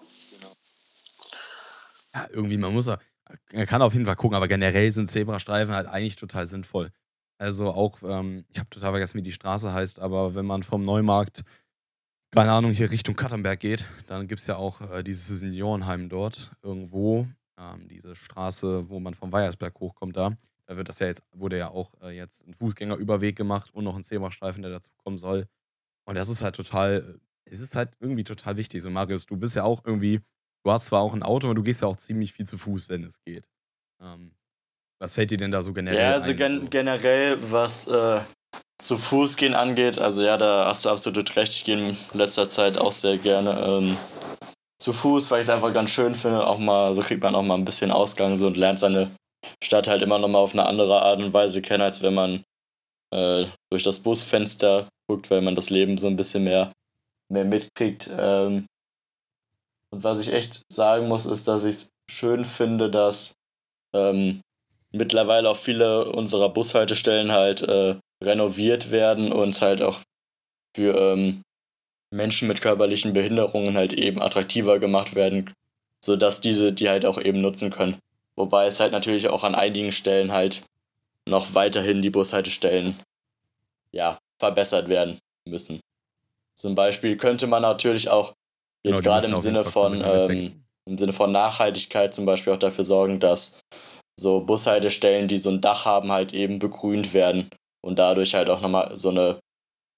[2.13, 5.88] Ja, irgendwie, man muss, er kann auf jeden Fall gucken, aber generell sind Zebrastreifen halt
[5.88, 6.91] eigentlich total sinnvoll.
[7.38, 10.85] Also auch, ähm, ich habe total vergessen, wie die Straße heißt, aber wenn man vom
[10.85, 11.43] Neumarkt,
[12.31, 16.51] keine Ahnung, hier Richtung Kattenberg geht, dann gibt es ja auch äh, dieses Seniorenheim dort
[16.61, 17.27] irgendwo.
[17.58, 20.36] Ähm, diese Straße, wo man vom Weiersberg hochkommt da.
[20.65, 23.96] Da wird das ja jetzt, wurde ja auch äh, jetzt ein Fußgängerüberweg gemacht und noch
[23.96, 25.48] ein Zebrastreifen, der dazu kommen soll.
[26.06, 28.82] Und das ist halt total, es ist halt irgendwie total wichtig.
[28.82, 30.22] So, Marius, du bist ja auch irgendwie,
[30.63, 32.89] du hast zwar auch ein Auto, aber du gehst ja auch ziemlich viel zu Fuß,
[32.89, 33.48] wenn es geht.
[34.02, 34.34] Ähm,
[35.00, 38.22] was fällt dir denn da so generell Ja, also gen generell, was, äh,
[38.78, 41.54] zu Fuß gehen angeht, also ja, da hast du absolut recht.
[41.54, 43.98] Ich gehe in letzter Zeit auch sehr gerne ähm,
[44.79, 46.45] zu Fuß, weil ich es einfach ganz schön finde.
[46.45, 49.11] Auch mal, so kriegt man auch mal ein bisschen Ausgang so und lernt seine
[49.63, 52.43] Stadt halt immer nochmal auf eine andere Art und Weise kennen, als wenn man
[53.11, 56.71] äh, durch das Busfenster guckt, weil man das Leben so ein bisschen mehr,
[57.29, 58.09] mehr mitkriegt.
[58.17, 58.65] Ähm,
[59.91, 63.35] und was ich echt sagen muss, ist, dass ich es schön finde, dass
[63.93, 64.41] ähm,
[64.91, 69.99] mittlerweile auch viele unserer Bushaltestellen halt äh, renoviert werden und halt auch
[70.75, 71.41] für ähm,
[72.15, 75.54] Menschen mit körperlichen Behinderungen halt eben attraktiver gemacht werden,
[76.04, 77.97] sodass diese die halt auch eben nutzen können.
[78.36, 80.63] Wobei es halt natürlich auch an einigen Stellen halt
[81.28, 82.95] noch weiterhin die Bushaltestellen
[83.91, 85.80] ja, verbessert werden müssen.
[86.56, 88.34] Zum Beispiel könnte man natürlich auch
[88.84, 92.84] jetzt genau, gerade im Sinne von ähm, im Sinne von Nachhaltigkeit zum Beispiel auch dafür
[92.84, 93.60] sorgen, dass
[94.17, 97.49] so Bushaltestellen, die so ein Dach haben, halt eben begrünt werden
[97.82, 99.39] und dadurch halt auch nochmal so eine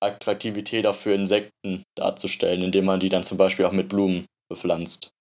[0.01, 5.11] Attraktivität auch für Insekten darzustellen, indem man die dann zum Beispiel auch mit Blumen bepflanzt.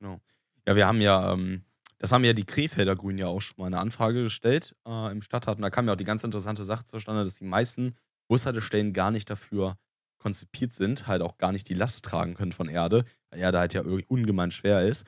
[0.00, 0.20] Genau.
[0.66, 1.64] Ja, wir haben ja, ähm,
[1.98, 5.22] das haben ja die Krefelder Grünen ja auch schon mal eine Anfrage gestellt äh, im
[5.22, 5.56] Stadtrat.
[5.56, 7.94] Und da kam ja auch die ganz interessante Sache zustande, dass die meisten
[8.28, 9.76] Bushaltestellen gar nicht dafür
[10.18, 13.74] konzipiert sind, halt auch gar nicht die Last tragen können von Erde, weil Erde halt
[13.74, 15.06] ja ungemein schwer ist.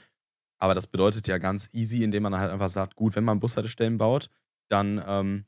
[0.58, 3.98] Aber das bedeutet ja ganz easy, indem man halt einfach sagt, gut, wenn man Bushaltestellen
[3.98, 4.28] baut,
[4.68, 5.46] dann ähm,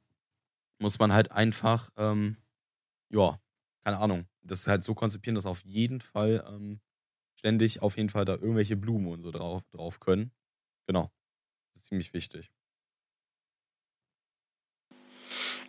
[0.79, 2.37] muss man halt einfach, ähm,
[3.11, 3.39] ja,
[3.85, 6.81] keine Ahnung, das halt so konzipieren, dass auf jeden Fall ähm,
[7.39, 10.31] ständig auf jeden Fall da irgendwelche Blumen und so drauf, drauf können.
[10.87, 11.11] Genau.
[11.73, 12.51] Das ist ziemlich wichtig.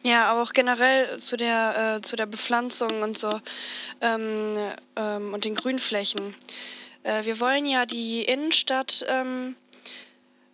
[0.04, 3.39] Ja, aber auch generell zu der, äh, zu der Bepflanzung und so
[4.01, 4.58] ähm,
[4.95, 6.34] ähm, und den Grünflächen.
[7.03, 9.55] Äh, wir wollen ja die Innenstadt ähm,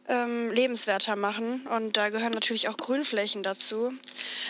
[0.07, 3.91] ähm, lebenswerter machen und da gehören natürlich auch Grünflächen dazu.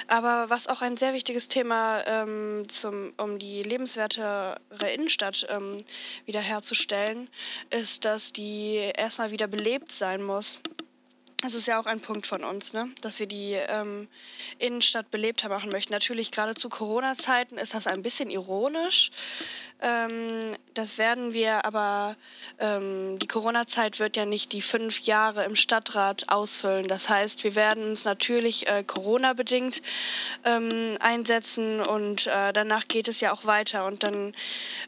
[0.07, 4.59] Aber was auch ein sehr wichtiges Thema ähm, zum, um die lebenswertere
[4.93, 5.83] Innenstadt ähm,
[6.25, 7.29] wiederherzustellen,
[7.71, 10.59] ist, dass die erstmal wieder belebt sein muss.
[11.41, 12.89] Das ist ja auch ein Punkt von uns, ne?
[13.01, 14.07] dass wir die ähm,
[14.57, 15.93] Innenstadt belebter machen möchten.
[15.93, 19.11] Natürlich gerade zu Corona-Zeiten ist das ein bisschen ironisch,
[19.81, 22.15] ähm, das werden wir aber,
[22.59, 26.87] ähm, die Corona-Zeit wird ja nicht die fünf Jahre im Stadtrat ausfüllen.
[26.87, 29.81] Das heißt, wir werden uns natürlich äh, Corona-bedingt
[30.45, 33.85] ähm, einsetzen und äh, danach geht es ja auch weiter.
[33.85, 34.33] Und dann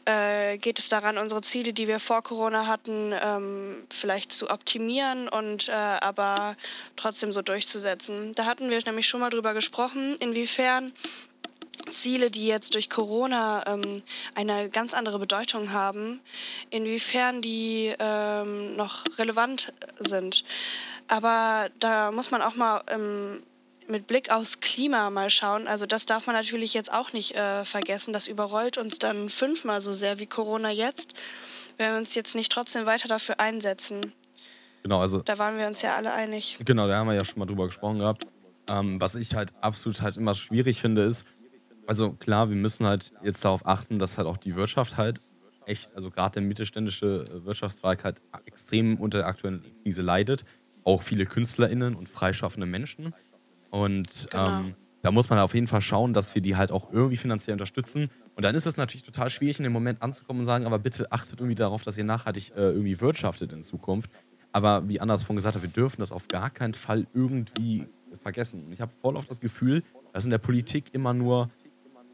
[0.06, 5.28] äh, geht es daran, unsere Ziele, die wir vor Corona hatten, ähm, vielleicht zu optimieren
[5.28, 6.56] und äh, aber
[6.96, 8.32] trotzdem so durchzusetzen.
[8.34, 10.92] Da hatten wir nämlich schon mal drüber gesprochen, inwiefern
[11.90, 14.02] Ziele, die jetzt durch Corona ähm,
[14.34, 16.20] eine ganz andere Bedeutung haben,
[16.70, 20.44] inwiefern die ähm, noch relevant sind.
[21.08, 23.42] Aber da muss man auch mal ähm,
[23.88, 25.66] mit Blick aufs Klima mal schauen.
[25.66, 28.12] Also das darf man natürlich jetzt auch nicht äh, vergessen.
[28.12, 31.14] Das überrollt uns dann fünfmal so sehr wie Corona jetzt,
[31.76, 34.12] wenn wir uns jetzt nicht trotzdem weiter dafür einsetzen.
[34.82, 35.20] Genau, also.
[35.20, 36.58] Da waren wir uns ja alle einig.
[36.64, 38.26] Genau, da haben wir ja schon mal drüber gesprochen gehabt.
[38.68, 41.26] Ähm, was ich halt absolut halt immer schwierig finde, ist,
[41.90, 45.20] also klar, wir müssen halt jetzt darauf achten, dass halt auch die Wirtschaft halt
[45.66, 50.44] echt, also gerade der mittelständische äh, Wirtschaftszweig halt extrem unter der aktuellen Krise leidet.
[50.84, 53.12] Auch viele KünstlerInnen und freischaffende Menschen.
[53.70, 54.60] Und genau.
[54.60, 57.54] ähm, da muss man auf jeden Fall schauen, dass wir die halt auch irgendwie finanziell
[57.54, 58.08] unterstützen.
[58.36, 61.10] Und dann ist es natürlich total schwierig, in dem Moment anzukommen und sagen, aber bitte
[61.10, 64.08] achtet irgendwie darauf, dass ihr nachhaltig äh, irgendwie wirtschaftet in Zukunft.
[64.52, 67.88] Aber wie Anders vorhin gesagt hat, wir dürfen das auf gar keinen Fall irgendwie
[68.22, 68.68] vergessen.
[68.70, 71.50] Ich habe voll oft das Gefühl, dass in der Politik immer nur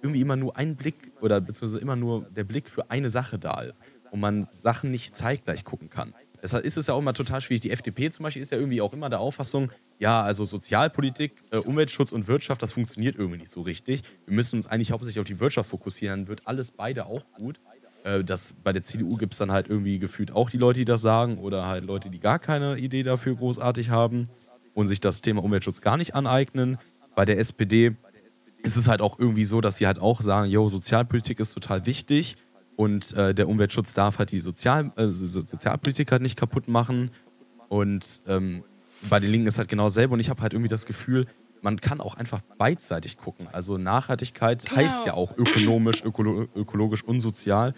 [0.02, 3.60] irgendwie immer nur ein Blick oder beziehungsweise immer nur der Blick für eine Sache da
[3.60, 3.80] ist
[4.10, 6.14] und man Sachen nicht zeitgleich gucken kann.
[6.42, 7.62] Deshalb ist es ja auch immer total schwierig.
[7.62, 11.56] Die FDP zum Beispiel ist ja irgendwie auch immer der Auffassung, ja, also Sozialpolitik, äh,
[11.56, 14.02] Umweltschutz und Wirtschaft, das funktioniert irgendwie nicht so richtig.
[14.26, 17.58] Wir müssen uns eigentlich hauptsächlich auf die Wirtschaft fokussieren, dann wird alles beide auch gut.
[18.04, 20.84] Äh, das, bei der CDU gibt es dann halt irgendwie gefühlt auch die Leute, die
[20.84, 24.28] das sagen oder halt Leute, die gar keine Idee dafür großartig haben
[24.74, 26.78] und sich das Thema Umweltschutz gar nicht aneignen.
[27.14, 27.96] Bei der SPD
[28.66, 31.86] ist es halt auch irgendwie so, dass sie halt auch sagen, yo, Sozialpolitik ist total
[31.86, 32.36] wichtig
[32.74, 37.10] und äh, der Umweltschutz darf halt die Sozial äh, Sozialpolitik halt nicht kaputt machen.
[37.68, 38.64] Und ähm,
[39.08, 40.14] bei den Linken ist halt genau dasselbe.
[40.14, 41.26] Und ich habe halt irgendwie das Gefühl,
[41.62, 43.48] man kann auch einfach beidseitig gucken.
[43.52, 44.76] Also Nachhaltigkeit genau.
[44.76, 47.72] heißt ja auch ökonomisch, ökolo ökologisch und sozial.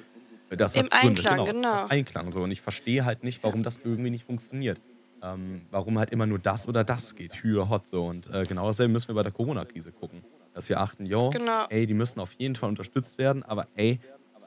[0.50, 1.44] Das Im Einklang, genau.
[1.44, 1.86] genau.
[1.88, 2.42] Einklang so.
[2.42, 4.80] Und ich verstehe halt nicht, warum das irgendwie nicht funktioniert.
[5.22, 8.06] Ähm, warum halt immer nur das oder das geht, Hü hot so.
[8.06, 10.22] Und äh, genau dasselbe müssen wir bei der Corona-Krise gucken
[10.58, 11.66] dass wir achten, yo, genau.
[11.70, 14.00] ey, die müssen auf jeden Fall unterstützt werden, aber ey,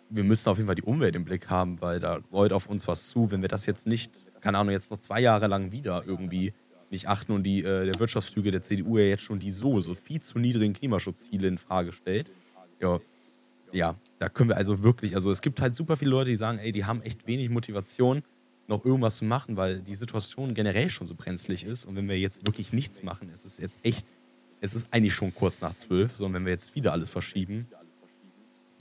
[0.10, 2.88] wir müssen auf jeden Fall die Umwelt im Blick haben, weil da rollt auf uns
[2.88, 3.32] was zu.
[3.32, 6.54] Wenn wir das jetzt nicht keine Ahnung, jetzt noch zwei Jahre lang wieder irgendwie
[6.89, 9.93] nicht achten und die, äh, der Wirtschaftsflüge der CDU ja jetzt schon die so, so
[9.93, 12.32] viel zu niedrigen Klimaschutzziele in Frage stellt.
[12.82, 13.00] Ja,
[13.71, 16.58] ja, da können wir also wirklich, also es gibt halt super viele Leute, die sagen,
[16.58, 18.24] ey, die haben echt wenig Motivation,
[18.67, 21.86] noch irgendwas zu machen, weil die Situation generell schon so brenzlig ist.
[21.86, 24.06] Und wenn wir jetzt wirklich nichts machen, ist es jetzt echt,
[24.62, 27.67] es ist eigentlich schon kurz nach zwölf, sondern wenn wir jetzt wieder alles verschieben,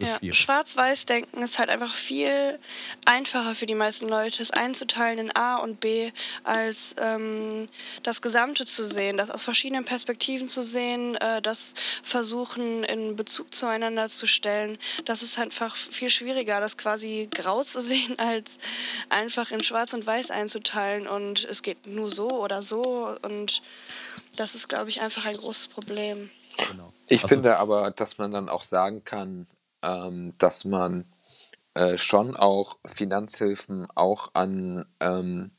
[0.00, 2.58] ja, Schwarz-Weiß-Denken ist halt einfach viel
[3.04, 6.12] einfacher für die meisten Leute, es einzuteilen in A und B,
[6.44, 7.66] als ähm,
[8.02, 13.54] das Gesamte zu sehen, das aus verschiedenen Perspektiven zu sehen, äh, das versuchen in Bezug
[13.54, 14.78] zueinander zu stellen.
[15.04, 18.58] Das ist einfach viel schwieriger, das quasi grau zu sehen, als
[19.08, 23.62] einfach in Schwarz und Weiß einzuteilen und es geht nur so oder so und
[24.36, 26.30] das ist, glaube ich, einfach ein großes Problem.
[26.70, 26.92] Genau.
[27.08, 29.46] Ich also, finde aber, dass man dann auch sagen kann,
[29.82, 31.04] ähm, dass man
[31.74, 35.52] äh, schon auch Finanzhilfen auch an, ähm,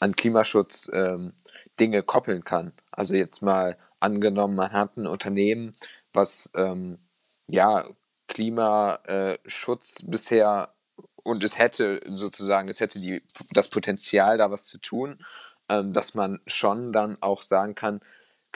[0.00, 1.32] an Klimaschutz ähm,
[1.78, 2.72] Dinge koppeln kann.
[2.90, 5.74] Also jetzt mal angenommen, man hat ein Unternehmen,
[6.12, 6.98] was ähm,
[7.46, 7.84] ja
[8.28, 10.74] Klimaschutz bisher
[11.22, 15.18] und es hätte sozusagen, es hätte die, das Potenzial, da was zu tun,
[15.68, 18.00] ähm, dass man schon dann auch sagen kann,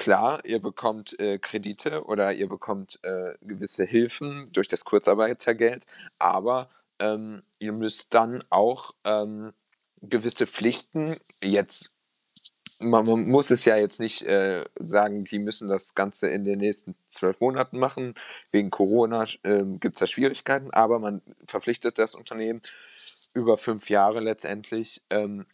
[0.01, 5.85] Klar, ihr bekommt äh, Kredite oder ihr bekommt äh, gewisse Hilfen durch das Kurzarbeitergeld,
[6.19, 9.53] aber ähm, ihr müsst dann auch ähm,
[10.01, 11.91] gewisse Pflichten jetzt
[12.79, 16.61] man, man, muss es ja jetzt nicht äh, sagen, die müssen das Ganze in den
[16.61, 18.15] nächsten zwölf Monaten machen.
[18.53, 22.63] Wegen Corona äh, gibt es da Schwierigkeiten, aber man verpflichtet das Unternehmen
[23.35, 25.45] über fünf Jahre letztendlich ähm,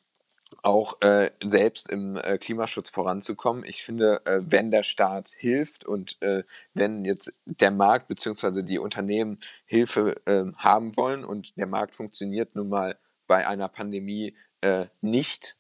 [0.63, 3.65] auch äh, selbst im äh, Klimaschutz voranzukommen.
[3.65, 8.63] Ich finde, äh, wenn der Staat hilft und äh, wenn jetzt der Markt bzw.
[8.63, 14.37] die Unternehmen Hilfe ähm, haben wollen und der Markt funktioniert nun mal bei einer Pandemie
[14.61, 15.57] äh, nicht,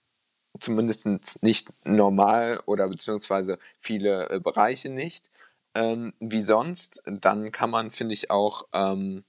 [0.60, 5.30] zumindest nicht normal oder beziehungsweise viele äh, Bereiche nicht,
[5.74, 9.24] ähm, wie sonst, dann kann man, finde ich, auch ähm,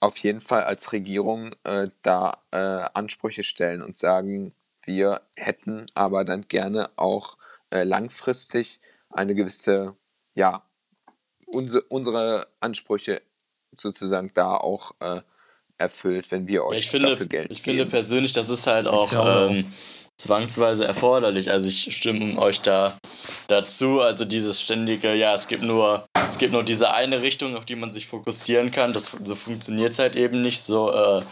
[0.00, 2.56] auf jeden Fall als Regierung äh, da äh,
[2.94, 7.36] Ansprüche stellen und sagen, wir hätten aber dann gerne auch
[7.70, 9.96] äh, langfristig eine gewisse,
[10.34, 10.64] ja,
[11.46, 13.22] unsere, unsere Ansprüche
[13.76, 15.20] sozusagen da auch äh,
[15.80, 17.78] erfüllt, wenn wir euch ich finde, dafür Geld Ich geben.
[17.78, 19.66] finde persönlich, das ist halt auch ähm,
[20.16, 21.50] zwangsweise erforderlich.
[21.50, 22.98] Also ich stimme euch da
[23.48, 24.00] dazu.
[24.00, 27.76] Also dieses ständige, ja, es gibt nur, es gibt nur diese eine Richtung, auf die
[27.76, 28.92] man sich fokussieren kann.
[28.92, 30.60] Das so funktioniert es halt eben nicht.
[30.62, 31.22] So äh,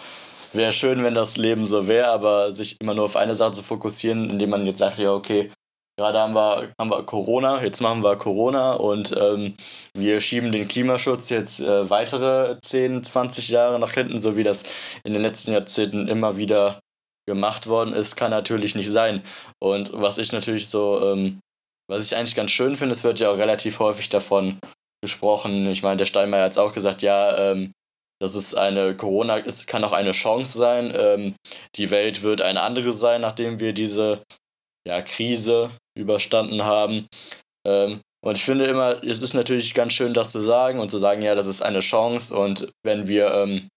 [0.52, 3.62] wäre schön, wenn das Leben so wäre, aber sich immer nur auf eine Sache zu
[3.62, 5.50] fokussieren, indem man jetzt sagt, ja, okay,
[5.98, 9.56] Gerade haben wir, haben wir Corona, jetzt machen wir Corona und ähm,
[9.94, 14.62] wir schieben den Klimaschutz jetzt äh, weitere 10, 20 Jahre nach hinten, so wie das
[15.02, 16.78] in den letzten Jahrzehnten immer wieder
[17.26, 19.24] gemacht worden ist, kann natürlich nicht sein.
[19.60, 21.40] Und was ich natürlich so, ähm,
[21.90, 24.60] was ich eigentlich ganz schön finde, es wird ja auch relativ häufig davon
[25.02, 25.66] gesprochen.
[25.66, 27.72] Ich meine, der Steinmeier hat es auch gesagt, ja, ähm,
[28.20, 30.92] das ist eine Corona, es kann auch eine Chance sein.
[30.96, 31.34] Ähm,
[31.74, 34.22] die Welt wird eine andere sein, nachdem wir diese
[34.86, 37.06] ja, Krise überstanden haben.
[37.66, 40.98] Ähm, und ich finde immer, es ist natürlich ganz schön, das zu sagen und zu
[40.98, 43.68] sagen, ja, das ist eine Chance und wenn wir ähm,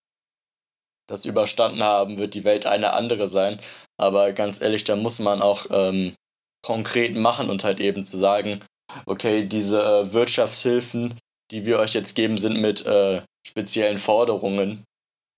[1.08, 3.60] das überstanden haben, wird die Welt eine andere sein.
[3.98, 6.16] Aber ganz ehrlich, da muss man auch ähm,
[6.66, 8.62] konkret machen und halt eben zu sagen,
[9.06, 11.20] okay, diese äh, Wirtschaftshilfen,
[11.52, 14.86] die wir euch jetzt geben, sind mit äh, speziellen Forderungen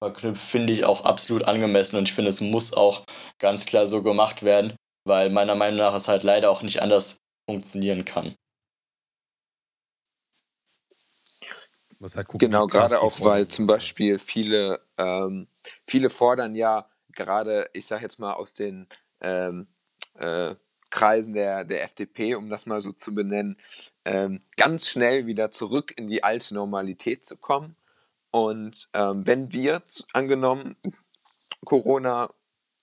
[0.01, 3.03] verknüpft, finde ich auch absolut angemessen und ich finde, es muss auch
[3.39, 7.21] ganz klar so gemacht werden, weil meiner Meinung nach es halt leider auch nicht anders
[7.45, 8.35] funktionieren kann.
[12.01, 15.47] Halt gucken, genau, gerade auch, weil zum Beispiel viele, ähm,
[15.87, 18.89] viele fordern ja gerade, ich sage jetzt mal aus den
[19.21, 19.67] ähm,
[20.15, 20.55] äh,
[20.89, 23.57] Kreisen der, der FDP, um das mal so zu benennen,
[24.05, 27.75] ähm, ganz schnell wieder zurück in die alte Normalität zu kommen.
[28.31, 29.81] Und ähm, wenn wir,
[30.11, 30.75] angenommen,
[31.65, 32.29] Corona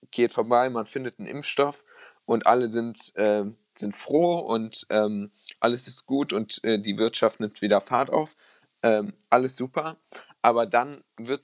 [0.09, 1.85] geht vorbei, man findet einen Impfstoff,
[2.31, 3.43] und alle sind, äh,
[3.75, 8.37] sind froh und ähm, alles ist gut und äh, die Wirtschaft nimmt wieder Fahrt auf.
[8.83, 9.97] Ähm, alles super.
[10.41, 11.43] Aber dann wird,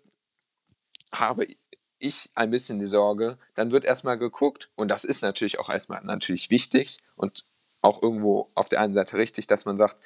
[1.13, 1.45] habe
[1.99, 6.01] ich ein bisschen die Sorge, dann wird erstmal geguckt, und das ist natürlich auch erstmal
[6.05, 7.43] natürlich wichtig und
[7.81, 9.97] auch irgendwo auf der einen Seite richtig, dass man sagt,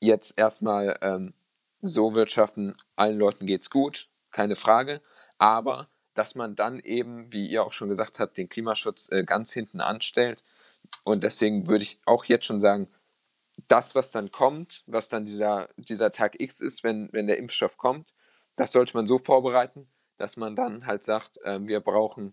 [0.00, 1.32] jetzt erstmal ähm,
[1.80, 5.00] so wirtschaften, allen Leuten geht's gut, keine Frage,
[5.38, 5.86] aber
[6.18, 9.80] dass man dann eben, wie ihr auch schon gesagt habt, den Klimaschutz äh, ganz hinten
[9.80, 10.42] anstellt.
[11.04, 12.88] Und deswegen würde ich auch jetzt schon sagen,
[13.68, 17.76] das, was dann kommt, was dann dieser, dieser Tag X ist, wenn, wenn der Impfstoff
[17.76, 18.12] kommt,
[18.56, 22.32] das sollte man so vorbereiten, dass man dann halt sagt, äh, wir brauchen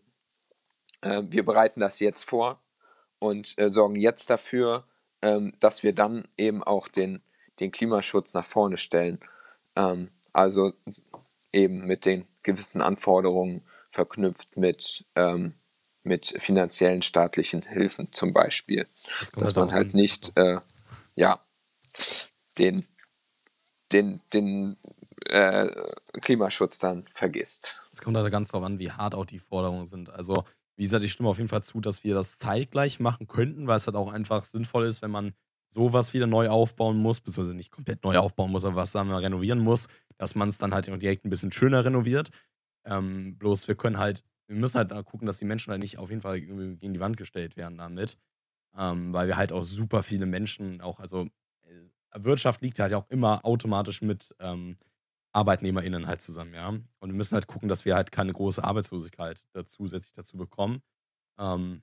[1.02, 2.60] äh, wir bereiten das jetzt vor
[3.20, 4.86] und äh, sorgen jetzt dafür,
[5.22, 7.22] ähm, dass wir dann eben auch den,
[7.60, 9.20] den Klimaschutz nach vorne stellen.
[9.76, 10.74] Ähm, also
[11.54, 13.64] eben mit den gewissen Anforderungen
[13.96, 15.56] verknüpft mit, ähm,
[16.04, 18.88] mit finanziellen staatlichen Hilfen zum Beispiel.
[19.20, 20.60] Das dass man halt nicht, äh,
[21.16, 21.40] ja,
[22.60, 22.86] den,
[23.92, 24.78] den, den
[25.28, 25.68] äh,
[26.22, 27.84] Klimaschutz dann vergisst.
[27.92, 30.10] Es kommt halt ganz darauf an, wie hart auch die Forderungen sind.
[30.10, 30.44] Also,
[30.76, 33.78] wie gesagt, ich stimme auf jeden Fall zu, dass wir das zeitgleich machen könnten, weil
[33.78, 35.34] es halt auch einfach sinnvoll ist, wenn man
[35.70, 39.22] sowas wieder neu aufbauen muss, beziehungsweise nicht komplett neu aufbauen muss, aber was sagen wir
[39.22, 39.88] renovieren muss,
[40.18, 42.30] dass man es dann halt direkt ein bisschen schöner renoviert.
[42.86, 46.10] Ähm, bloß wir können halt, wir müssen halt gucken, dass die Menschen halt nicht auf
[46.10, 48.18] jeden Fall gegen die Wand gestellt werden damit.
[48.78, 51.28] Ähm, weil wir halt auch super viele Menschen auch, also
[51.64, 54.76] äh, Wirtschaft liegt halt auch immer automatisch mit ähm,
[55.32, 56.70] ArbeitnehmerInnen halt zusammen, ja.
[56.70, 60.82] Und wir müssen halt gucken, dass wir halt keine große Arbeitslosigkeit zusätzlich dazu bekommen.
[61.38, 61.82] Ähm,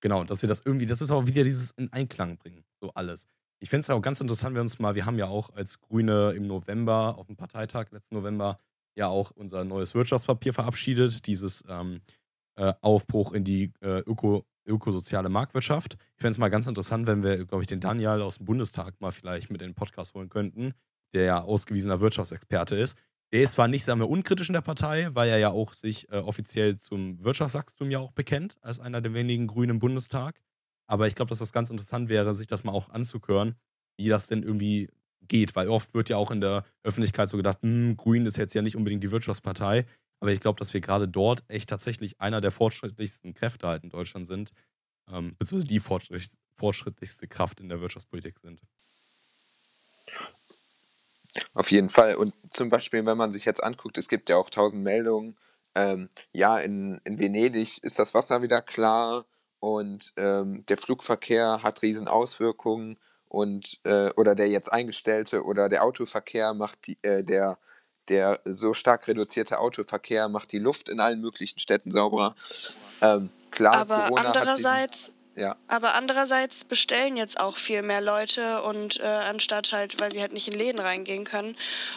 [0.00, 3.26] genau, dass wir das irgendwie, das ist auch wieder dieses in Einklang bringen, so alles.
[3.60, 6.32] Ich finde es auch ganz interessant, wir uns mal, wir haben ja auch als Grüne
[6.32, 8.56] im November, auf dem Parteitag letzten November,
[8.98, 12.00] ja auch unser neues Wirtschaftspapier verabschiedet, dieses ähm,
[12.56, 15.96] äh, Aufbruch in die äh, Öko, ökosoziale Marktwirtschaft.
[16.16, 19.00] Ich fände es mal ganz interessant, wenn wir, glaube ich, den Daniel aus dem Bundestag
[19.00, 20.74] mal vielleicht mit in den Podcast holen könnten,
[21.14, 22.98] der ja ausgewiesener Wirtschaftsexperte ist.
[23.32, 26.10] Der ist zwar nicht, sagen wir, unkritisch in der Partei, weil er ja auch sich
[26.10, 30.40] äh, offiziell zum Wirtschaftswachstum ja auch bekennt, als einer der wenigen Grünen im Bundestag.
[30.86, 33.54] Aber ich glaube, dass das ganz interessant wäre, sich das mal auch anzuhören,
[33.98, 34.88] wie das denn irgendwie
[35.28, 38.54] geht, weil oft wird ja auch in der Öffentlichkeit so gedacht, hm, Grün ist jetzt
[38.54, 39.86] ja nicht unbedingt die Wirtschaftspartei,
[40.20, 43.90] aber ich glaube, dass wir gerade dort echt tatsächlich einer der fortschrittlichsten Kräfte halt in
[43.90, 44.52] Deutschland sind,
[45.10, 48.60] ähm, beziehungsweise die fortschritt fortschrittlichste Kraft in der Wirtschaftspolitik sind.
[51.54, 52.16] Auf jeden Fall.
[52.16, 55.36] Und zum Beispiel, wenn man sich jetzt anguckt, es gibt ja auch tausend Meldungen.
[55.74, 59.24] Ähm, ja, in, in Venedig ist das Wasser wieder klar
[59.60, 62.98] und ähm, der Flugverkehr hat riesen Auswirkungen
[63.28, 67.58] und äh, oder der jetzt eingestellte oder der Autoverkehr macht die, äh, der
[68.08, 72.34] der so stark reduzierte Autoverkehr macht die Luft in allen möglichen Städten sauberer.
[73.00, 75.56] Ähm, klar, aber Corona andererseits, diesen, ja.
[75.66, 80.32] aber andererseits bestellen jetzt auch viel mehr Leute und äh, anstatt halt, weil sie halt
[80.32, 81.56] nicht in Läden reingehen können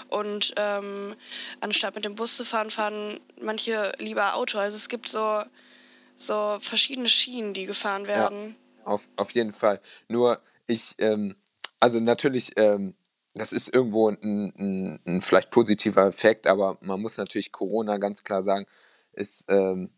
[0.10, 1.16] und ähm,
[1.62, 4.58] anstatt mit dem Bus zu fahren, fahren manche lieber Auto.
[4.58, 5.44] Also es gibt so
[6.18, 8.56] so verschiedene Schienen, die gefahren werden.
[8.80, 9.82] Ja, auf, auf jeden Fall.
[10.08, 10.40] Nur
[10.72, 11.36] ich, ähm,
[11.80, 12.96] also natürlich, ähm,
[13.34, 18.24] das ist irgendwo ein, ein, ein, vielleicht positiver Effekt, aber man muss natürlich Corona ganz
[18.24, 18.66] klar sagen,
[19.14, 19.90] ist, ähm,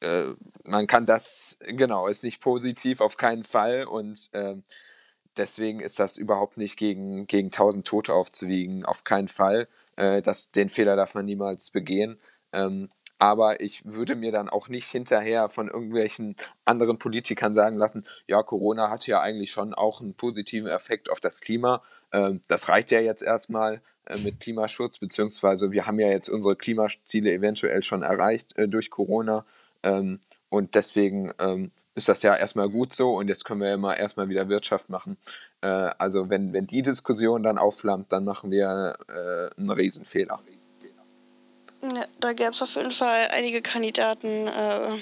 [0.00, 0.24] äh,
[0.64, 4.64] man kann das, genau, ist nicht positiv auf keinen Fall und ähm,
[5.36, 9.68] deswegen ist das überhaupt nicht gegen, gegen 1000 Tote aufzuwiegen, auf keinen Fall.
[9.96, 12.20] Äh, das, den Fehler darf man niemals begehen.
[12.52, 12.88] Ähm,
[13.22, 18.42] aber ich würde mir dann auch nicht hinterher von irgendwelchen anderen Politikern sagen lassen, ja,
[18.42, 21.82] Corona hat ja eigentlich schon auch einen positiven Effekt auf das Klima.
[22.12, 26.56] Ähm, das reicht ja jetzt erstmal äh, mit Klimaschutz, beziehungsweise wir haben ja jetzt unsere
[26.56, 29.46] Klimaziele eventuell schon erreicht äh, durch Corona.
[29.84, 30.18] Ähm,
[30.48, 33.94] und deswegen ähm, ist das ja erstmal gut so und jetzt können wir ja mal
[33.94, 35.16] erstmal wieder Wirtschaft machen.
[35.60, 38.96] Äh, also wenn, wenn die Diskussion dann aufflammt, dann machen wir
[39.56, 40.40] einen Riesenfehler.
[41.82, 44.94] Ja, da gäbe es auf jeden Fall einige Kandidaten, äh,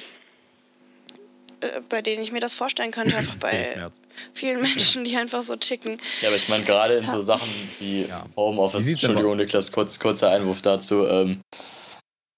[1.60, 3.90] äh, bei denen ich mir das vorstellen könnte, einfach bei
[4.32, 6.00] vielen Menschen, die einfach so ticken.
[6.22, 8.24] Ja, aber ich meine, gerade in so Sachen wie ja.
[8.36, 11.06] Homeoffice, Entschuldigung, Niklas, kurz, kurzer Einwurf dazu.
[11.06, 11.42] Ähm,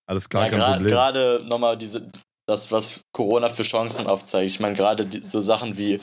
[0.07, 2.11] Alles klar, ja, Gerade nochmal diese,
[2.47, 4.51] das, was Corona für Chancen aufzeigt.
[4.51, 6.01] Ich meine, gerade so Sachen wie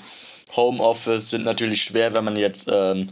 [0.55, 3.09] Homeoffice sind natürlich schwer, wenn man jetzt ähm,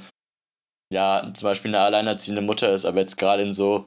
[0.90, 3.86] ja, zum Beispiel eine alleinerziehende Mutter ist, aber jetzt gerade in so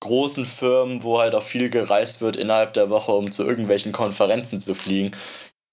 [0.00, 4.60] großen Firmen, wo halt auch viel gereist wird innerhalb der Woche, um zu irgendwelchen Konferenzen
[4.60, 5.12] zu fliegen,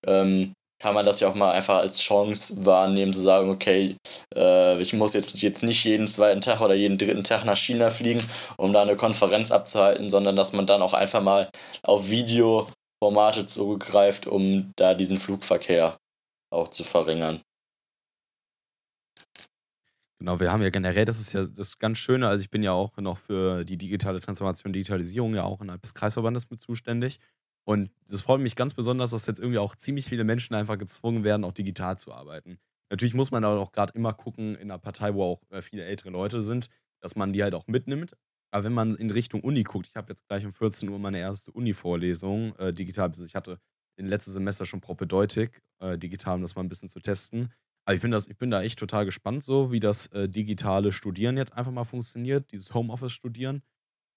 [0.05, 3.95] ähm, kann man das ja auch mal einfach als Chance wahrnehmen, zu sagen, okay,
[4.35, 7.89] äh, ich muss jetzt, jetzt nicht jeden zweiten Tag oder jeden dritten Tag nach China
[7.89, 8.21] fliegen,
[8.57, 11.49] um da eine Konferenz abzuhalten, sondern dass man dann auch einfach mal
[11.83, 15.97] auf Videoformate zurückgreift, um da diesen Flugverkehr
[16.51, 17.41] auch zu verringern.
[20.19, 22.71] Genau, wir haben ja generell, das ist ja das ganz Schöne, also ich bin ja
[22.71, 27.19] auch noch für die digitale Transformation, Digitalisierung ja auch innerhalb des Kreisverbandes mit zuständig.
[27.65, 31.23] Und das freut mich ganz besonders, dass jetzt irgendwie auch ziemlich viele Menschen einfach gezwungen
[31.23, 32.59] werden, auch digital zu arbeiten.
[32.89, 35.83] Natürlich muss man aber auch gerade immer gucken, in einer Partei, wo auch äh, viele
[35.83, 36.69] ältere Leute sind,
[37.01, 38.15] dass man die halt auch mitnimmt.
[38.51, 41.19] Aber wenn man in Richtung Uni guckt, ich habe jetzt gleich um 14 Uhr meine
[41.19, 43.59] erste Uni-Vorlesung äh, digital, also ich hatte
[43.97, 47.51] in letztes Semester schon Propedeutik äh, digital, um das mal ein bisschen zu testen.
[47.85, 50.91] Aber ich bin, das, ich bin da echt total gespannt, so wie das äh, digitale
[50.91, 53.61] Studieren jetzt einfach mal funktioniert, dieses Homeoffice-Studieren.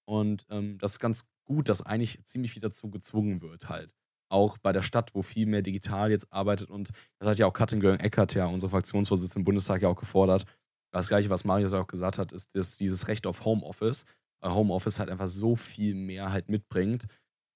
[0.07, 3.95] Und ähm, das ist ganz gut, dass eigentlich ziemlich viel dazu gezwungen wird halt.
[4.29, 6.69] auch bei der Stadt, wo viel mehr digital jetzt arbeitet.
[6.69, 10.45] Und das hat ja auch Katrin Göring-Eckert, ja, unsere Fraktionsvorsitzende im Bundestag, ja auch gefordert.
[10.91, 14.05] Das Gleiche, was Marius auch gesagt hat, ist dass dieses Recht auf Homeoffice.
[14.43, 17.05] Homeoffice halt einfach so viel mehr halt mitbringt.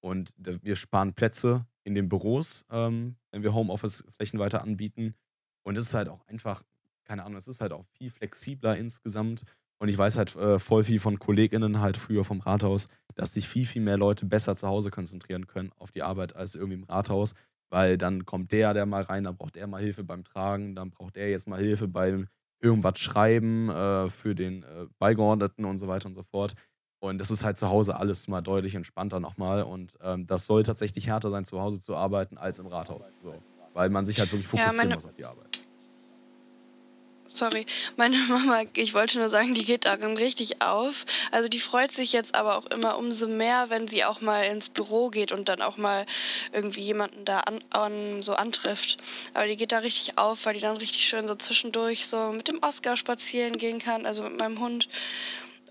[0.01, 5.15] Und wir sparen Plätze in den Büros, ähm, wenn wir Homeoffice-Flächen weiter anbieten.
[5.63, 6.63] Und es ist halt auch einfach,
[7.05, 9.43] keine Ahnung, es ist halt auch viel flexibler insgesamt.
[9.79, 13.47] Und ich weiß halt äh, voll viel von KollegInnen halt früher vom Rathaus, dass sich
[13.47, 16.83] viel, viel mehr Leute besser zu Hause konzentrieren können auf die Arbeit als irgendwie im
[16.83, 17.33] Rathaus.
[17.69, 20.91] Weil dann kommt der, der mal rein, dann braucht der mal Hilfe beim Tragen, dann
[20.91, 22.27] braucht der jetzt mal Hilfe beim
[22.61, 26.55] irgendwas schreiben äh, für den äh, Beigeordneten und so weiter und so fort.
[26.99, 29.63] Und das ist halt zu Hause alles mal deutlich entspannter nochmal.
[29.63, 33.09] Und ähm, das soll tatsächlich härter sein, zu Hause zu arbeiten, als im Rathaus.
[33.21, 33.43] So.
[33.73, 35.52] Weil man sich halt wirklich fokussieren ja, muss auf die Arbeit.
[37.33, 37.65] Sorry,
[37.97, 41.05] meine Mama, ich wollte nur sagen, die geht darin richtig auf.
[41.31, 44.69] Also die freut sich jetzt aber auch immer umso mehr, wenn sie auch mal ins
[44.69, 46.05] Büro geht und dann auch mal
[46.51, 48.97] irgendwie jemanden da an, an, so antrifft.
[49.33, 52.47] Aber die geht da richtig auf, weil die dann richtig schön so zwischendurch so mit
[52.47, 54.87] dem Oscar spazieren gehen kann, also mit meinem Hund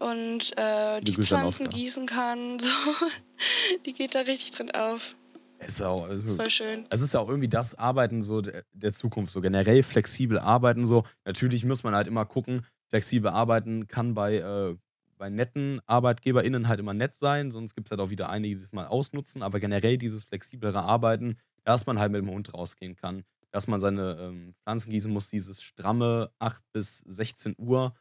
[0.00, 2.58] und äh, die Pflanzen gießen kann.
[2.72, 3.78] So.
[3.86, 5.16] Die geht da richtig drin auf.
[5.64, 6.86] Es ist auch, also, Voll schön.
[6.90, 10.84] Es ist ja auch irgendwie das Arbeiten so der, der, Zukunft, so generell flexibel arbeiten
[10.86, 11.04] so.
[11.24, 14.76] Natürlich muss man halt immer gucken, flexibel arbeiten kann bei, äh,
[15.18, 18.62] bei netten ArbeitgeberInnen halt immer nett sein, sonst gibt es halt auch wieder einige, die
[18.62, 22.96] das mal ausnutzen, aber generell dieses flexiblere Arbeiten, dass man halt mit dem Hund rausgehen
[22.96, 27.94] kann, dass man seine ähm, Pflanzen gießen muss, dieses stramme 8 bis 16 Uhr,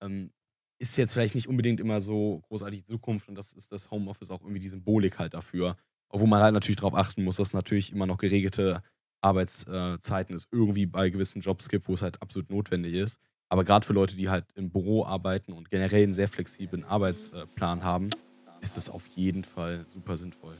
[0.00, 0.32] ähm,
[0.78, 4.30] ist jetzt vielleicht nicht unbedingt immer so großartig die Zukunft und das ist das Homeoffice
[4.30, 5.76] auch irgendwie die Symbolik halt dafür.
[6.12, 8.82] Obwohl man halt natürlich darauf achten muss, dass natürlich immer noch geregelte
[9.22, 13.18] Arbeitszeiten es irgendwie bei gewissen Jobs gibt, wo es halt absolut notwendig ist.
[13.48, 17.82] Aber gerade für Leute, die halt im Büro arbeiten und generell einen sehr flexiblen Arbeitsplan
[17.82, 18.10] haben,
[18.60, 20.56] ist das auf jeden Fall super sinnvoll.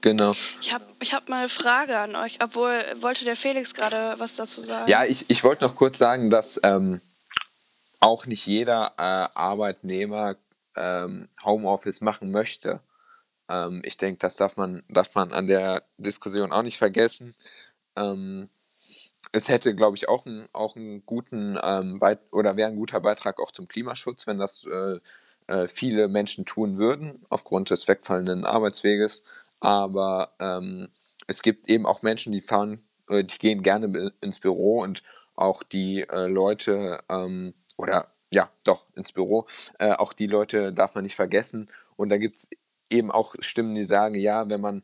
[0.00, 0.34] Genau.
[0.60, 4.36] Ich habe ich hab mal eine Frage an euch, obwohl wollte der Felix gerade was
[4.36, 4.90] dazu sagen.
[4.90, 7.00] Ja, ich, ich wollte noch kurz sagen, dass ähm,
[8.00, 10.36] auch nicht jeder äh, Arbeitnehmer
[10.76, 12.80] ähm, Homeoffice machen möchte.
[13.48, 17.34] Ähm, ich denke, das darf man, darf man an der Diskussion auch nicht vergessen.
[17.96, 18.48] Ähm,
[19.32, 23.40] es hätte, glaube ich, auch, ein, auch einen guten ähm, oder wäre ein guter Beitrag
[23.40, 24.98] auch zum Klimaschutz, wenn das äh,
[25.48, 29.24] äh, viele Menschen tun würden, aufgrund des wegfallenden Arbeitsweges.
[29.60, 30.88] Aber ähm,
[31.26, 35.02] es gibt eben auch Menschen, die fahren, äh, die gehen gerne ins Büro und
[35.34, 39.46] auch die äh, Leute, ähm, oder ja, doch, ins Büro.
[39.78, 41.68] Äh, auch die Leute darf man nicht vergessen.
[41.96, 42.50] Und da gibt es
[42.90, 44.82] eben auch Stimmen, die sagen, ja, wenn man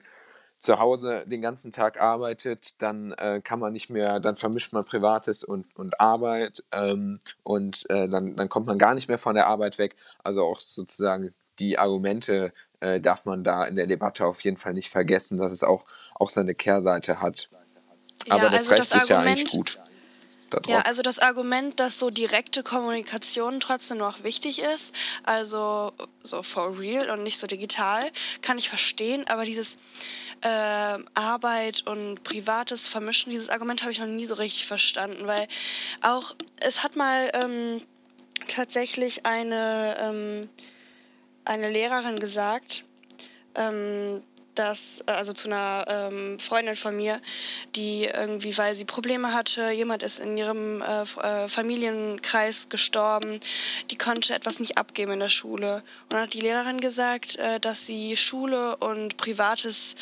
[0.59, 4.85] zu Hause den ganzen Tag arbeitet, dann äh, kann man nicht mehr, dann vermischt man
[4.85, 9.35] Privates und, und Arbeit ähm, und äh, dann, dann kommt man gar nicht mehr von
[9.35, 9.97] der Arbeit weg.
[10.23, 14.75] Also auch sozusagen die Argumente äh, darf man da in der Debatte auf jeden Fall
[14.75, 15.85] nicht vergessen, dass es auch,
[16.15, 17.49] auch seine Kehrseite hat.
[18.29, 19.81] Aber ja, das also Recht das ist ja eigentlich gut
[20.53, 20.67] darauf.
[20.67, 24.95] Ja, also das Argument, dass so direkte Kommunikation trotzdem noch wichtig ist,
[25.25, 25.93] also
[26.23, 29.77] so for real und nicht so digital, kann ich verstehen, aber dieses
[30.43, 35.47] äh, Arbeit und Privates vermischen, dieses Argument habe ich noch nie so richtig verstanden, weil
[36.03, 37.83] auch, es hat mal ähm,
[38.49, 40.49] tatsächlich eine, ähm,
[41.45, 42.85] eine Lehrerin gesagt,
[43.55, 44.23] ähm,
[44.55, 47.21] dass, äh, also zu einer ähm, Freundin von mir,
[47.75, 53.41] die irgendwie, weil sie Probleme hatte, jemand ist in ihrem äh, äh, Familienkreis gestorben,
[53.91, 55.83] die konnte etwas nicht abgeben in der Schule.
[56.05, 59.95] Und dann hat die Lehrerin gesagt, äh, dass sie Schule und Privates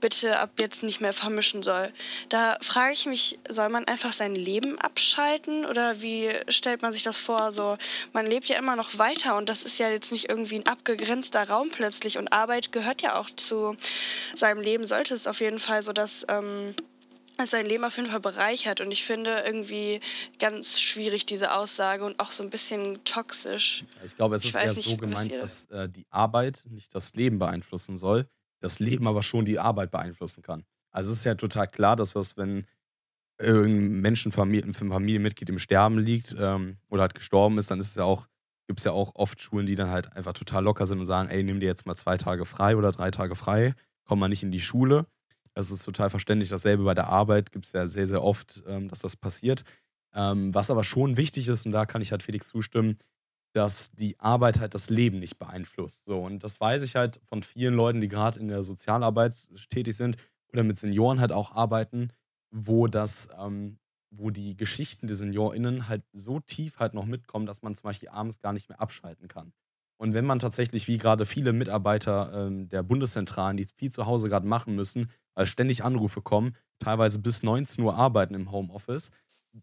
[0.00, 1.92] bitte ab jetzt nicht mehr vermischen soll.
[2.28, 7.02] Da frage ich mich, soll man einfach sein Leben abschalten oder wie stellt man sich
[7.02, 7.52] das vor?
[7.52, 7.76] So,
[8.12, 11.48] man lebt ja immer noch weiter und das ist ja jetzt nicht irgendwie ein abgegrenzter
[11.48, 13.76] Raum plötzlich und Arbeit gehört ja auch zu
[14.34, 16.74] seinem Leben sollte es auf jeden Fall so, dass ähm,
[17.38, 18.80] es sein Leben auf jeden Fall bereichert.
[18.80, 20.00] Und ich finde irgendwie
[20.38, 23.84] ganz schwierig diese Aussage und auch so ein bisschen toxisch.
[24.04, 27.38] Ich glaube, es ist eher nicht, so gemeint, dass äh, die Arbeit nicht das Leben
[27.38, 28.28] beeinflussen soll,
[28.60, 30.64] das Leben aber schon die Arbeit beeinflussen kann.
[30.90, 32.66] Also es ist ja total klar, dass was, wenn
[33.40, 37.94] irgendein Menschenfamilie, ein Familienmitglied im Sterben liegt ähm, oder halt gestorben ist, dann ist es
[37.94, 38.26] ja auch,
[38.66, 41.28] gibt es ja auch oft Schulen, die dann halt einfach total locker sind und sagen,
[41.28, 43.74] ey, nimm dir jetzt mal zwei Tage frei oder drei Tage frei
[44.08, 45.06] kommt man nicht in die Schule.
[45.54, 46.48] Das ist total verständlich.
[46.48, 49.64] Dasselbe bei der Arbeit gibt es ja sehr, sehr oft, ähm, dass das passiert.
[50.14, 52.96] Ähm, was aber schon wichtig ist, und da kann ich halt Felix zustimmen,
[53.52, 56.06] dass die Arbeit halt das Leben nicht beeinflusst.
[56.06, 59.96] So, und das weiß ich halt von vielen Leuten, die gerade in der Sozialarbeit tätig
[59.96, 60.16] sind
[60.52, 62.12] oder mit Senioren halt auch arbeiten,
[62.50, 63.78] wo das, ähm,
[64.10, 68.08] wo die Geschichten der SeniorInnen halt so tief halt noch mitkommen, dass man zum Beispiel
[68.08, 69.52] abends gar nicht mehr abschalten kann.
[69.98, 74.28] Und wenn man tatsächlich, wie gerade viele Mitarbeiter ähm, der Bundeszentralen, die viel zu Hause
[74.28, 79.10] gerade machen müssen, weil ständig Anrufe kommen, teilweise bis 19 Uhr arbeiten im Homeoffice.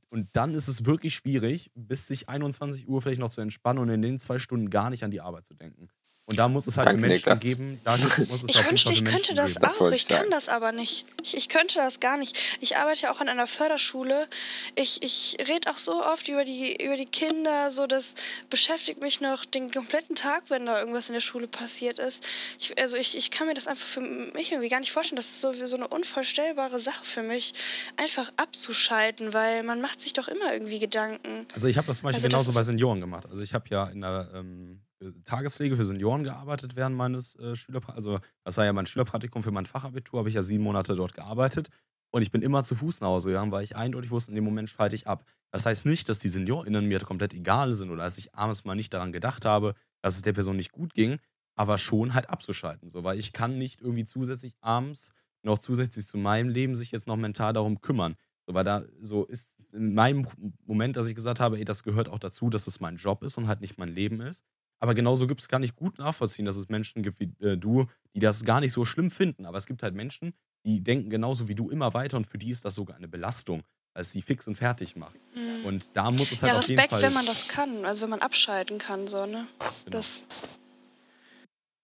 [0.10, 3.90] Und dann ist es wirklich schwierig, bis sich 21 Uhr vielleicht noch zu entspannen und
[3.90, 5.88] in den zwei Stunden gar nicht an die Arbeit zu denken.
[6.28, 7.40] Und da muss es halt Danke, für Menschen Niklas.
[7.40, 7.98] geben, da
[8.28, 9.62] muss es Ich auf jeden wünschte, Fall ich könnte Menschen das geben.
[9.62, 9.80] Das auch.
[9.82, 11.06] wollte Ich ich kann das aber nicht.
[11.22, 12.36] Ich, ich könnte das gar nicht.
[12.62, 14.28] Ich arbeite ja auch an einer Förderschule.
[14.74, 17.70] Ich, ich rede auch so oft über die, über die Kinder.
[17.70, 18.16] So, das
[18.50, 22.24] beschäftigt mich noch den kompletten Tag, wenn da irgendwas in der Schule passiert ist.
[22.58, 25.18] Ich, also ich, ich kann mir das einfach für mich irgendwie gar nicht vorstellen.
[25.18, 27.54] Das ist so, so eine unvorstellbare Sache für mich,
[27.98, 31.46] einfach abzuschalten, weil man macht sich doch immer irgendwie Gedanken.
[31.54, 33.28] Also ich habe das zum Beispiel Also das genauso bei Senioren gemacht.
[33.30, 34.80] Also ich habe ja in der ähm,
[35.26, 38.08] Tagespflege für Senioren gearbeitet während meines äh, Schülerpraktikums.
[38.08, 41.14] Also das war ja mein Schülerpraktikum für mein Fachabitur, habe ich ja sieben Monate dort
[41.14, 41.70] gearbeitet.
[42.12, 44.46] Und ich bin immer zu Fuß nach Hause gegangen, weil ich eindeutig wusste, in dem
[44.46, 45.26] Moment schalte ich ab.
[45.52, 48.76] Das heißt nicht, dass die SeniorInnen mir komplett egal sind oder dass ich abends mal
[48.76, 51.20] nicht daran gedacht habe, dass es der Person nicht gut ging,
[51.56, 52.90] aber schon halt abzuschalten.
[52.90, 55.12] So, weil ich kann nicht irgendwie zusätzlich abends
[55.44, 58.16] noch zusätzlich zu meinem Leben sich jetzt noch mental darum kümmern.
[58.48, 60.28] So, weil da so ist in meinem
[60.66, 63.38] Moment, dass ich gesagt habe, ey, das gehört auch dazu, dass es mein Job ist
[63.38, 64.44] und halt nicht mein Leben ist.
[64.80, 67.88] Aber genauso gibt es gar nicht gut nachvollziehen, dass es Menschen gibt wie äh, du,
[68.14, 69.46] die das gar nicht so schlimm finden.
[69.46, 70.34] Aber es gibt halt Menschen,
[70.66, 73.64] die denken genauso wie du immer weiter und für die ist das sogar eine Belastung,
[73.94, 75.16] es sie fix und fertig macht.
[75.64, 77.02] Und da muss es halt ja, auf jeden Respekt, Fall.
[77.02, 77.86] wenn man das kann.
[77.86, 79.48] Also wenn man abschalten kann, so, ne?
[79.60, 79.98] Genau.
[79.98, 80.24] Das,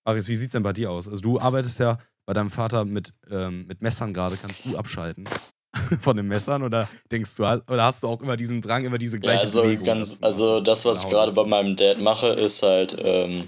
[0.06, 1.08] Marius, wie sieht's denn bei dir aus?
[1.08, 4.38] Also du arbeitest ja bei deinem Vater mit, ähm, mit Messern gerade.
[4.38, 5.26] Kannst du abschalten
[6.02, 9.20] von den Messern oder denkst du, oder hast du auch immer diesen Drang, immer diese
[9.20, 9.86] Ja, gleiche also Bewegung?
[9.86, 13.48] ganz, also das, was ich gerade bei meinem Dad mache, ist halt, ähm,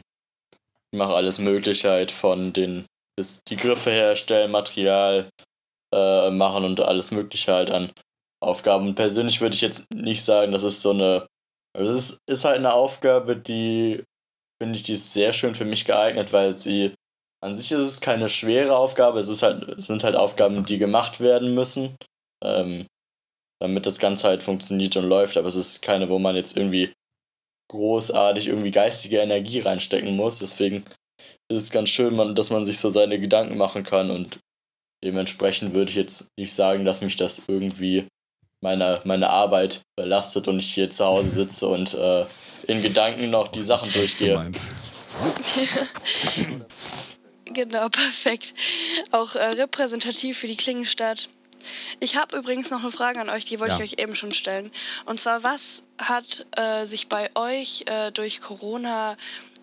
[0.92, 2.86] ich mache alles Mögliche halt von den,
[3.18, 5.28] bis die Griffe herstellen, Material
[5.94, 7.92] äh, machen und alles Mögliche halt an
[8.42, 8.90] Aufgaben.
[8.90, 11.28] Und persönlich würde ich jetzt nicht sagen, das ist so eine,
[11.76, 14.04] also es ist, ist halt eine Aufgabe, die,
[14.62, 16.94] finde ich, die ist sehr schön für mich geeignet, weil sie,
[17.44, 20.78] an sich ist es keine schwere Aufgabe, es ist halt, es sind halt Aufgaben, die
[20.78, 21.98] gemacht werden müssen.
[22.44, 22.86] Ähm,
[23.60, 25.38] damit das Ganze halt funktioniert und läuft.
[25.38, 26.92] Aber es ist keine, wo man jetzt irgendwie
[27.70, 30.40] großartig irgendwie geistige Energie reinstecken muss.
[30.40, 30.84] Deswegen
[31.50, 34.40] ist es ganz schön, man, dass man sich so seine Gedanken machen kann und
[35.04, 38.08] dementsprechend würde ich jetzt nicht sagen, dass mich das irgendwie
[38.62, 42.26] meine, meine Arbeit belastet und ich hier zu Hause sitze und äh,
[42.68, 44.52] in Gedanken noch die Sachen durchgehe.
[47.46, 48.54] genau, perfekt.
[49.12, 51.30] Auch äh, repräsentativ für die Klingenstadt.
[52.00, 53.84] Ich habe übrigens noch eine Frage an euch, die wollte Ja.
[53.84, 54.72] ich euch eben schon stellen.
[55.06, 59.16] Und zwar, was hat äh, sich bei euch äh, durch Corona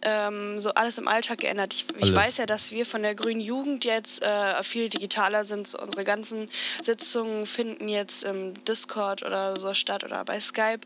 [0.02, 1.74] ähm, so alles im Alltag geändert?
[1.74, 5.66] Ich, ich weiß ja, dass wir von der Grünen Jugend jetzt äh, viel digitaler sind.
[5.68, 6.48] So Unsere ganzen
[6.82, 10.80] Sitzungen finden jetzt im Discord oder so statt oder bei Skype.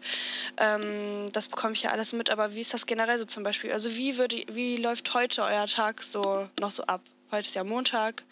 [0.56, 2.28] Ähm, das bekomme ich ja alles mit.
[2.30, 3.72] Aber wie ist das generell so zum Beispiel?
[3.72, 7.00] Also wie, würde, wie läuft heute euer Tag so noch so ab?
[7.30, 8.22] Heute ist ja Montag,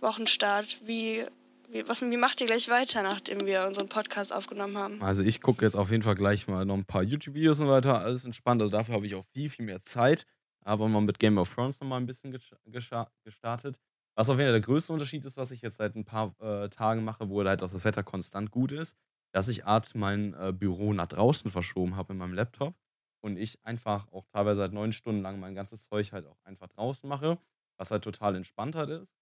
[0.00, 0.76] Wochenstart.
[0.84, 1.24] Wie,
[1.70, 5.02] wie, was, wie macht ihr gleich weiter, nachdem wir unseren Podcast aufgenommen haben?
[5.02, 8.00] Also ich gucke jetzt auf jeden Fall gleich mal noch ein paar YouTube-Videos und weiter,
[8.00, 8.62] alles entspannt.
[8.62, 10.26] Also dafür habe ich auch viel, viel mehr Zeit.
[10.64, 13.78] Aber mal mit Game of Thrones noch mal ein bisschen gestartet.
[14.16, 16.68] Was auf jeden Fall der größte Unterschied ist, was ich jetzt seit ein paar äh,
[16.68, 18.96] Tagen mache, wo halt auch das Wetter konstant gut ist,
[19.32, 22.74] dass ich Art mein äh, Büro nach draußen verschoben habe in meinem Laptop
[23.20, 26.68] und ich einfach auch teilweise seit neun Stunden lang mein ganzes Zeug halt auch einfach
[26.68, 27.38] draußen mache,
[27.76, 29.12] was halt total entspannt halt ist.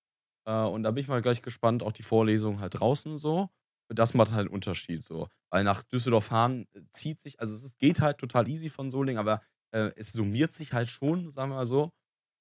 [0.47, 3.51] Äh, und da bin ich mal gleich gespannt, auch die Vorlesung halt draußen so.
[3.89, 5.29] Das macht halt einen Unterschied so.
[5.51, 9.19] Weil nach Düsseldorf fahren äh, zieht sich, also es geht halt total easy von Solingen,
[9.19, 11.91] aber äh, es summiert sich halt schon, sagen wir mal so.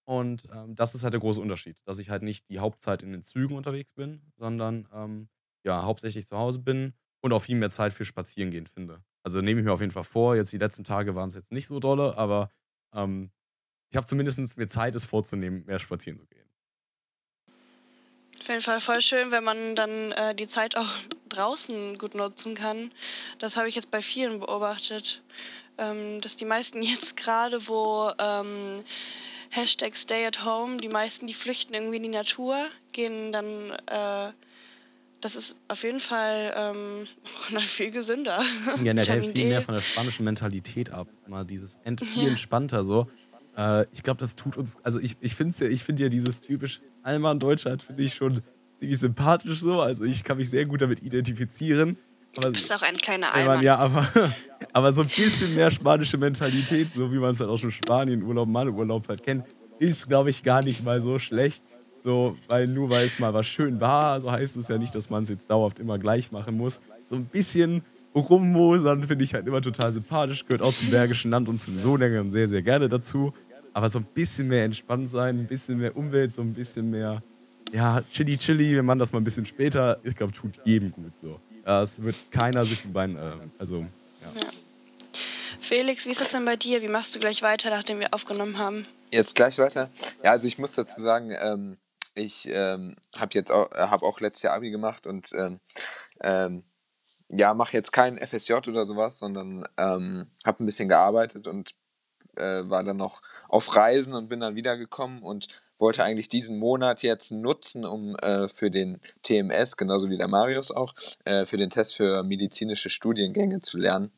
[0.08, 3.12] Und ähm, das ist halt der große Unterschied, dass ich halt nicht die Hauptzeit in
[3.12, 5.30] den Zügen unterwegs bin, sondern ähm,
[5.64, 9.04] ja, hauptsächlich zu Hause bin und auch viel mehr Zeit für Spazierengehen finde.
[9.24, 10.36] Also nehme ich mir auf jeden Fall vor.
[10.36, 12.50] Jetzt die letzten Tage waren es jetzt nicht so dolle, aber
[12.94, 13.32] ähm,
[13.92, 16.51] ich habe zumindest mir Zeit, es vorzunehmen, mehr spazieren zu gehen.
[18.42, 20.90] Auf jeden Fall voll schön, wenn man dann äh, die Zeit auch
[21.30, 22.92] draußen gut nutzen kann.
[23.38, 25.22] Das habe ich jetzt bei vielen beobachtet,
[25.78, 28.84] ähm, dass die meisten jetzt gerade, wo ähm,
[29.52, 33.46] Hashtag Stay at Home, die meisten, die flüchten irgendwie in die Natur, gehen dann,
[33.86, 34.32] äh,
[35.22, 37.08] das ist auf jeden Fall ähm,
[37.52, 38.44] noch viel gesünder.
[38.82, 39.50] generell Vitamin viel D.
[39.50, 41.08] mehr von der spanischen Mentalität ab.
[41.28, 43.08] Mal dieses ent viel entspannter so.
[43.58, 46.40] Äh, ich glaube, das tut uns, also ich, ich finde ja, ich finde ja dieses
[46.40, 48.42] typisch Allmann Deutschland finde ich schon
[48.78, 49.82] ziemlich sympathisch so.
[49.82, 51.98] Also ich kann mich sehr gut damit identifizieren.
[52.38, 53.62] Aber, Du bist auch ein kleiner Allmann.
[53.62, 54.08] ja, aber,
[54.74, 58.48] aber so ein bisschen mehr spanische Mentalität, so wie man es halt aus dem Spanien-Urlaub,
[58.48, 59.46] Malurlaub halt kennt,
[59.80, 61.64] ist, glaube ich, gar nicht mal so schlecht.
[62.00, 65.12] So, weil nur weil es mal was schön war, so heißt es ja nicht, dass
[65.12, 66.80] man es jetzt dauerhaft immer gleich machen muss.
[67.06, 67.84] So ein bisschen
[68.16, 72.32] rummosern finde ich halt immer total sympathisch, gehört auch zum Bergischen Land und zum Solingen
[72.32, 73.34] sehr, sehr gerne dazu.
[73.74, 77.24] Aber so ein bisschen mehr entspannt sein, ein bisschen mehr Umwelt, so ein bisschen mehr
[77.72, 81.18] ja, Chili Chili, wenn man das mal ein bisschen später, ich glaube, tut jedem gut
[81.18, 81.40] so.
[81.64, 83.80] Es wird keiner sich ein Bein, äh, also,
[84.22, 84.32] ja.
[84.36, 84.50] Ja.
[85.60, 86.82] Felix, wie ist das denn bei dir?
[86.82, 88.86] Wie machst du gleich weiter, nachdem wir aufgenommen haben?
[89.12, 89.90] Jetzt gleich weiter.
[90.24, 91.78] Ja, also ich muss dazu sagen, ähm,
[92.14, 95.60] ich ähm, habe jetzt auch, hab auch letztes Jahr Abi gemacht und ähm,
[96.22, 96.64] ähm,
[97.32, 101.72] ja, mache jetzt kein FSJ oder sowas, sondern ähm, habe ein bisschen gearbeitet und
[102.36, 107.02] äh, war dann noch auf Reisen und bin dann wiedergekommen und wollte eigentlich diesen Monat
[107.02, 110.94] jetzt nutzen, um äh, für den TMS, genauso wie der Marius auch,
[111.26, 114.12] äh, für den Test für medizinische Studiengänge zu lernen.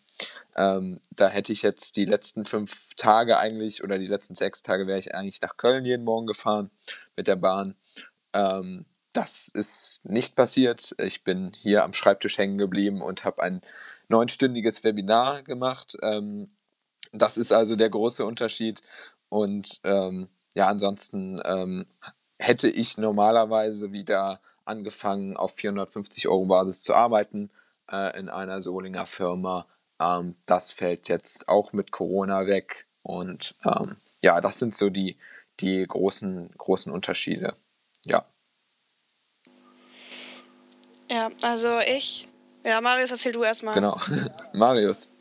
[0.55, 4.87] Ähm, da hätte ich jetzt die letzten fünf Tage eigentlich oder die letzten sechs Tage
[4.87, 6.69] wäre ich eigentlich nach Köln jeden Morgen gefahren
[7.15, 7.75] mit der Bahn.
[8.33, 10.95] Ähm, das ist nicht passiert.
[10.97, 13.61] Ich bin hier am Schreibtisch hängen geblieben und habe ein
[14.09, 15.95] neunstündiges Webinar gemacht.
[16.01, 16.49] Ähm,
[17.11, 18.81] das ist also der große Unterschied.
[19.29, 21.85] Und ähm, ja, ansonsten ähm,
[22.39, 27.51] hätte ich normalerweise wieder angefangen, auf 450 Euro Basis zu arbeiten
[27.91, 29.67] äh, in einer Solinger Firma.
[29.99, 32.87] Ähm, das fällt jetzt auch mit Corona weg.
[33.03, 35.17] Und ähm, ja, das sind so die,
[35.59, 37.53] die großen, großen Unterschiede.
[38.05, 38.25] Ja.
[41.13, 42.27] Ja, also ich.
[42.63, 43.75] Ja, Marius, erzähl du erstmal.
[43.75, 43.99] Genau.
[44.53, 45.11] Marius.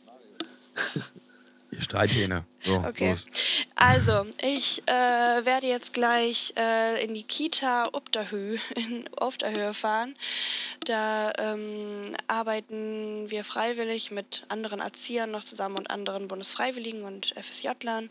[1.71, 2.45] Ihr Streithähne.
[2.63, 3.11] So, Okay.
[3.11, 3.27] los.
[3.75, 10.15] Also, ich äh, werde jetzt gleich äh, in die Kita Upterhü in Upterhöhe fahren.
[10.87, 18.09] Da ähm, arbeiten wir freiwillig mit anderen Erziehern noch zusammen und anderen Bundesfreiwilligen und FSJ-Lern.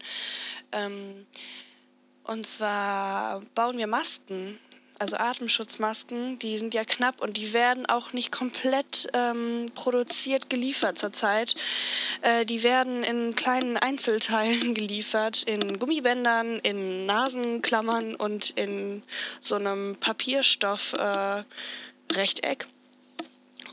[0.71, 1.25] Ähm,
[2.25, 4.59] und zwar bauen wir Masken,
[5.01, 10.99] also Atemschutzmasken, die sind ja knapp und die werden auch nicht komplett ähm, produziert geliefert
[10.99, 11.55] zurzeit.
[12.21, 19.01] Äh, die werden in kleinen Einzelteilen geliefert, in Gummibändern, in Nasenklammern und in
[19.41, 21.47] so einem Papierstoff-Rechteck.
[22.13, 22.67] Äh, Rechteck.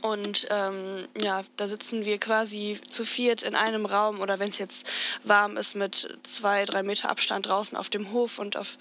[0.01, 4.57] Und ähm, ja, da sitzen wir quasi zu viert in einem Raum oder wenn es
[4.57, 4.87] jetzt
[5.23, 8.77] warm ist mit zwei, drei Meter Abstand draußen auf dem Hof und auf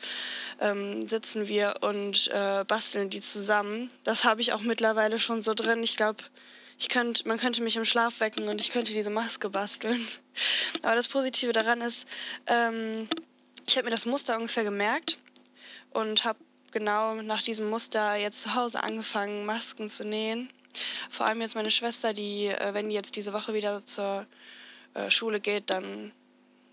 [0.60, 3.90] ähm, sitzen wir und äh, basteln die zusammen.
[4.04, 5.82] Das habe ich auch mittlerweile schon so drin.
[5.82, 6.24] Ich glaube,
[6.78, 10.06] ich könnt, man könnte mich im Schlaf wecken und ich könnte diese Maske basteln.
[10.82, 12.06] Aber das Positive daran ist,
[12.46, 13.08] ähm,
[13.66, 15.18] ich habe mir das Muster ungefähr gemerkt
[15.90, 16.38] und habe
[16.70, 20.50] genau nach diesem Muster jetzt zu Hause angefangen, Masken zu nähen.
[21.10, 24.26] Vor allem jetzt meine Schwester, die, äh, wenn die jetzt diese Woche wieder zur
[24.94, 26.12] äh, Schule geht, dann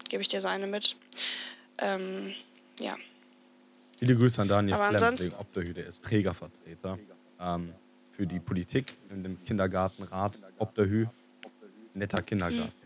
[0.10, 0.96] gebe ich dir so eine mit.
[1.80, 2.34] Ähm,
[2.80, 2.96] ja.
[4.00, 7.00] Viele Grüße an Daniel ansonsten- Obdahü, der ist Trägervertreter
[7.40, 7.74] ähm,
[8.12, 11.08] für die Politik in dem Kindergartenrat Obdahü.
[11.94, 12.85] Netter Kindergarten.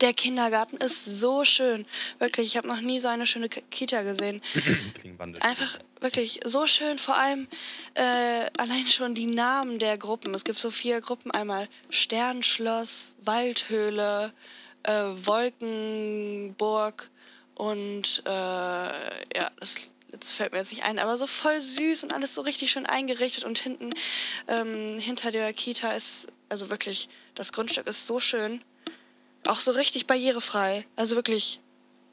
[0.00, 1.86] Der Kindergarten ist so schön.
[2.18, 4.42] Wirklich, ich habe noch nie so eine schöne K Kita gesehen.
[5.40, 6.98] Einfach wirklich so schön.
[6.98, 7.48] Vor allem
[7.94, 10.34] äh, allein schon die Namen der Gruppen.
[10.34, 11.30] Es gibt so vier Gruppen.
[11.30, 14.32] Einmal Sternschloss, Waldhöhle,
[14.84, 17.10] äh, Wolkenburg
[17.58, 22.14] und äh, ja, das, das fällt mir jetzt nicht ein, aber so voll süß und
[22.14, 23.44] alles so richtig schön eingerichtet.
[23.44, 23.90] Und hinten,
[24.46, 28.62] ähm, hinter der Kita ist, also wirklich, das Grundstück ist so schön.
[29.46, 30.84] Auch so richtig barrierefrei.
[30.96, 31.60] Also wirklich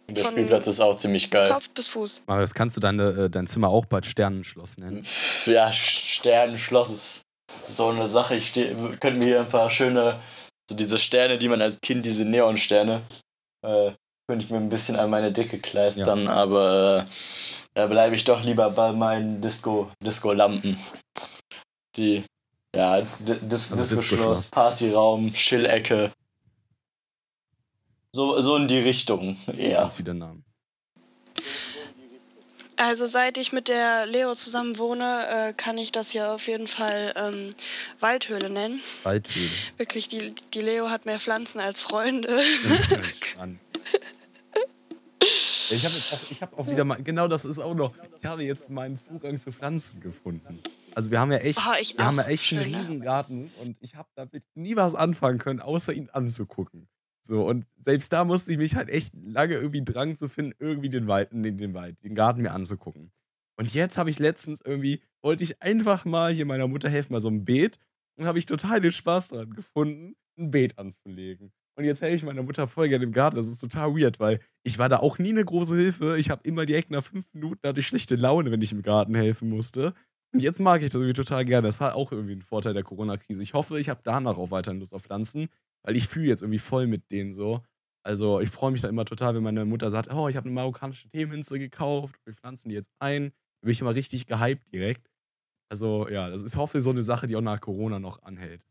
[0.10, 1.52] Der Von- Spielplatz ist auch ziemlich geil.
[1.52, 2.22] Kopf bis Fuß.
[2.28, 5.06] Marius, kannst du deine, äh, dein Zimmer auch bald Sternenschloss nennen?
[5.46, 7.22] Ja, Sternenschloss ist
[7.68, 8.36] so eine Sache.
[8.36, 10.20] Ich steh, könnten wir hier ein paar schöne,
[10.70, 13.02] so diese Sterne, die man als Kind, diese Neonsterne,
[13.66, 13.92] äh,
[14.28, 17.12] könnte ich mir ein bisschen an meine Decke kleistern, aber äh,
[17.76, 20.78] da bleibe ich doch lieber bei meinen Disco, Disco-Lampen.
[21.96, 22.24] Die,
[22.76, 23.08] ja, D
[23.42, 24.50] Dis Also Disco-Schloss, Disco-Schloss.
[24.52, 26.12] Partyraum, Chill-Ecke.
[28.16, 29.80] So, so in die Richtung, eher.
[29.80, 30.46] Ganz viele Namen.
[32.78, 36.68] Also seit ich mit der Leo zusammen wohne, äh, kann ich das hier auf jeden
[36.68, 37.50] Fall ähm,
[38.00, 38.80] Waldhöhle nennen.
[39.04, 39.50] Waldhöhle.
[39.76, 42.30] Wirklich, die, die Leo hat mehr Pflanzen als Freunde.
[45.72, 48.44] Ich habe auch, ich habe auch wieder mal, genau das ist auch noch, ich habe
[48.44, 50.60] jetzt meinen Zugang zu Pflanzen gefunden.
[50.94, 52.78] Also wir haben ja echt, Oh, ich wir haben ja echt einen ne?
[52.78, 56.88] Riesengarten und ich habe damit nie was anfangen können, außer ihn anzugucken.
[57.26, 60.90] So, und selbst da musste ich mich halt echt lange irgendwie Drang zu finden, irgendwie
[60.90, 63.12] den Wald, den, den Wald, den Garten mir anzugucken.
[63.58, 67.22] Und jetzt habe ich letztens irgendwie, wollte ich einfach mal hier meiner Mutter helfen, mal
[67.22, 67.80] so ein Beet.
[68.18, 71.52] Und habe ich total den Spaß daran gefunden, ein Beet anzulegen.
[71.78, 73.36] Und jetzt helfe ich meiner Mutter voll gerne im Garten.
[73.36, 76.18] Das ist total weird, weil ich war da auch nie eine große Hilfe.
[76.18, 79.16] Ich habe immer direkt nach fünf Minuten hatte ich schlechte Laune, wenn ich im Garten
[79.16, 79.94] helfen musste.
[80.32, 81.68] Und jetzt mag ich das irgendwie total gerne.
[81.68, 83.42] Das war auch irgendwie ein Vorteil der Corona-Krise.
[83.42, 85.50] Ich hoffe, ich habe danach auch weiterhin Lust auf Pflanzen,
[85.86, 87.62] weil ich fühle jetzt irgendwie voll mit denen so.
[88.04, 90.54] Also ich freue mich da immer total, wenn meine Mutter sagt, oh, ich habe eine
[90.54, 93.32] marokkanische Themenminze gekauft, wir pflanzen die jetzt ein.
[93.62, 95.10] bin ich immer richtig gehypt direkt.
[95.70, 98.62] Also ja, das ist hoffe so eine Sache, die auch nach Corona noch anhält.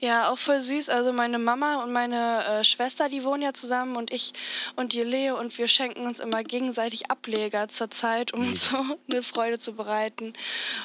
[0.00, 0.90] Ja, auch voll süß.
[0.90, 4.32] Also meine Mama und meine äh, Schwester, die wohnen ja zusammen und ich
[4.76, 8.76] und die Leo und wir schenken uns immer gegenseitig Ableger zur Zeit, um uns so
[9.10, 10.34] eine Freude zu bereiten.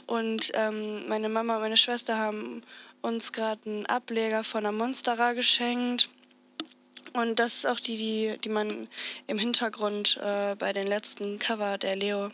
[0.07, 2.63] Und ähm, meine Mama und meine Schwester haben
[3.03, 6.09] uns gerade einen Ableger von der Monstera geschenkt.
[7.13, 8.87] Und das ist auch die, die, die man
[9.27, 12.31] im Hintergrund äh, bei den letzten Cover der Leo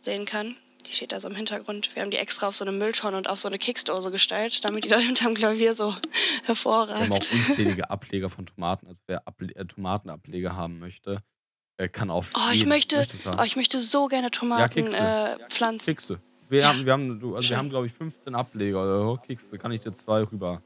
[0.00, 0.56] sehen kann.
[0.86, 1.94] Die steht da so im Hintergrund.
[1.94, 4.84] Wir haben die extra auf so eine Mülltonne und auf so eine Keksdose gestellt, damit
[4.84, 5.94] die da hinterm Klavier so
[6.44, 6.98] hervorragt.
[6.98, 8.88] Wir haben auch unzählige Ableger von Tomaten.
[8.88, 11.22] Also wer Able äh, Tomatenableger haben möchte,
[11.76, 13.06] äh, kann auf oh, ich möchte,
[13.38, 15.86] oh, ich möchte so gerne Tomaten ja, äh, pflanzen.
[15.86, 16.20] Kekse.
[16.48, 16.68] Wir ja.
[16.68, 18.80] haben, wir haben, also wir haben glaube ich, 15 Ableger.
[18.80, 20.62] Also Kekse kann ich dir zwei rüber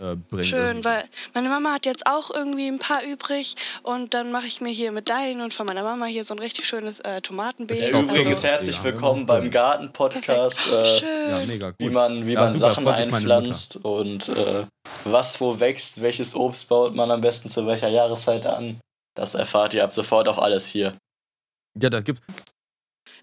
[0.00, 0.44] äh, bringen.
[0.44, 0.84] Schön, irgendwie.
[0.84, 1.04] weil
[1.34, 4.90] meine Mama hat jetzt auch irgendwie ein paar übrig und dann mache ich mir hier
[4.90, 7.80] mit deinen und von meiner Mama hier so ein richtig schönes äh, Tomatenbeet.
[7.80, 12.88] Ja, übrigens also, herzlich ja, willkommen beim Garten-Podcast, äh, ja, wie man, wie man Sachen
[12.88, 14.64] einpflanzt und äh,
[15.04, 18.80] was wo wächst, welches Obst baut man am besten zu welcher Jahreszeit an.
[19.14, 20.94] Das erfahrt ihr ab sofort auch alles hier.
[21.80, 22.22] Ja, da gibt's,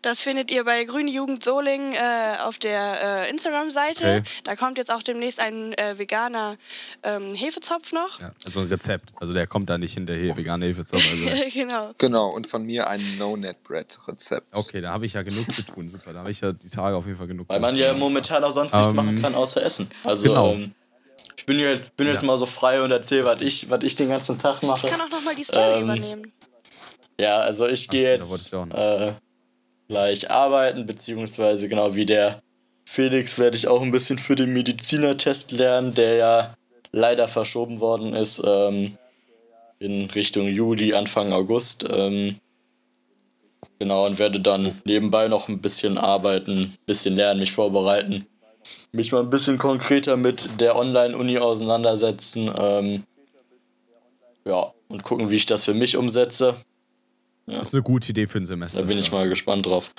[0.01, 4.03] das findet ihr bei Grüne Jugend Soling äh, auf der äh, Instagram-Seite.
[4.03, 4.23] Okay.
[4.43, 6.57] Da kommt jetzt auch demnächst ein äh, veganer
[7.03, 8.19] ähm, Hefezopf noch.
[8.21, 9.13] Ja, also ein Rezept.
[9.19, 11.03] Also der kommt da nicht in der He vegane Hefezopf.
[11.11, 11.49] Also.
[11.53, 11.91] genau.
[11.97, 14.55] Genau, und von mir ein No-Net-Bread-Rezept.
[14.55, 15.89] Okay, da habe ich ja genug zu tun.
[15.89, 17.49] Super, da habe ich ja die Tage auf jeden Fall genug.
[17.49, 19.89] Weil man ja momentan auch sonst nichts um, machen ähm, kann, außer essen.
[20.03, 20.53] Also, genau.
[20.53, 20.73] Ähm,
[21.35, 22.27] ich bin, jetzt, bin jetzt ja.
[22.27, 24.87] mal so frei und erzähle, was ich, ich den ganzen Tag mache.
[24.87, 26.33] Ich kann auch nochmal die Story ähm, übernehmen.
[27.19, 29.13] Ja, also ich gehe jetzt äh,
[29.89, 32.41] gleich arbeiten, beziehungsweise genau wie der
[32.87, 36.53] Felix werde ich auch ein bisschen für den Medizinertest lernen, der ja
[36.91, 38.97] leider verschoben worden ist ähm,
[39.79, 41.85] in Richtung Juli, Anfang August.
[41.89, 42.39] Ähm,
[43.79, 48.25] genau, und werde dann nebenbei noch ein bisschen arbeiten, ein bisschen lernen, mich vorbereiten,
[48.91, 52.51] mich mal ein bisschen konkreter mit der Online-Uni auseinandersetzen.
[52.59, 53.03] Ähm,
[54.45, 56.55] ja, und gucken, wie ich das für mich umsetze.
[57.49, 57.59] Ja.
[57.59, 58.81] Das ist eine gute Idee für ein Semester.
[58.81, 59.91] Da bin ich mal gespannt drauf.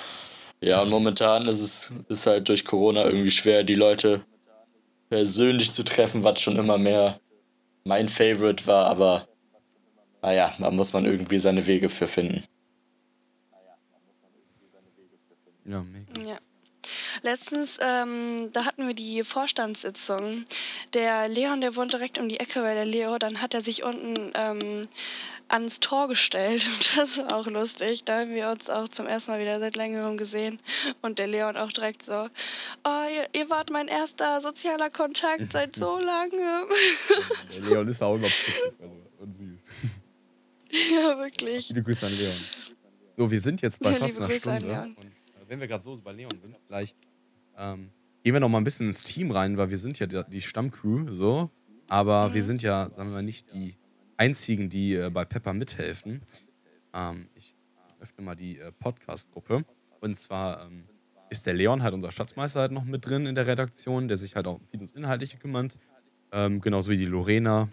[0.61, 4.23] Ja, und momentan ist es ist halt durch Corona irgendwie schwer, die Leute
[5.09, 7.19] persönlich zu treffen, was schon immer mehr
[7.83, 9.27] mein Favorite war, aber
[10.21, 12.43] naja, da muss man irgendwie seine Wege für finden.
[15.65, 16.29] Ja, mega.
[16.29, 16.37] Ja.
[17.23, 20.45] Letztens, ähm, da hatten wir die Vorstandssitzung.
[20.93, 23.17] Der Leon, der wohnt direkt um die Ecke bei der Leo.
[23.17, 24.87] Dann hat er sich unten ähm,
[25.51, 26.67] ans Tor gestellt.
[26.73, 28.03] Und das war auch lustig.
[28.05, 30.59] Da haben wir uns auch zum ersten Mal wieder seit längerem gesehen.
[31.01, 32.27] Und der Leon auch direkt so,
[32.83, 36.65] oh, ihr, ihr wart mein erster sozialer Kontakt seit so lange.
[37.55, 39.59] Der Leon ist auch immer putzig also, und süß.
[40.93, 41.67] Ja, wirklich.
[41.67, 42.33] Viele Grüße an Leon.
[43.17, 44.83] So, wir sind jetzt bei ja, fast einer Grüße Stunde.
[44.95, 46.97] Und äh, wenn wir gerade so bei Leon sind, vielleicht
[47.57, 47.89] ähm,
[48.23, 50.39] gehen wir noch mal ein bisschen ins Team rein, weil wir sind ja die, die
[50.39, 51.49] Stammcrew, so.
[51.89, 52.33] Aber mhm.
[52.35, 53.75] wir sind ja, sagen wir mal, nicht die
[54.21, 56.21] einzigen, die äh, bei Pepper mithelfen.
[56.93, 57.55] Ähm, ich
[57.99, 59.65] öffne mal die äh, Podcast-Gruppe.
[59.99, 60.83] Und zwar ähm,
[61.31, 64.35] ist der Leon halt unser Schatzmeister halt noch mit drin in der Redaktion, der sich
[64.35, 65.79] halt auch viel ums Inhaltliche kümmert.
[66.31, 67.69] Ähm, genauso wie die Lorena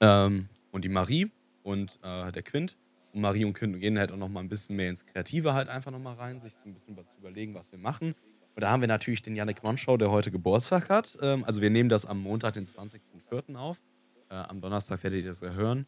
[0.00, 1.30] ähm, und die Marie
[1.62, 2.76] und äh, der Quint.
[3.14, 5.70] Und Marie und Quint gehen halt auch noch mal ein bisschen mehr ins Kreative halt
[5.70, 8.14] einfach noch mal rein, sich ein bisschen zu überlegen, was wir machen.
[8.54, 11.16] Und da haben wir natürlich den Yannick Monschau, der heute Geburtstag hat.
[11.22, 13.56] Ähm, also wir nehmen das am Montag, den 20.04.
[13.56, 13.80] auf.
[14.28, 15.86] Äh, am Donnerstag werdet ihr das ja hören.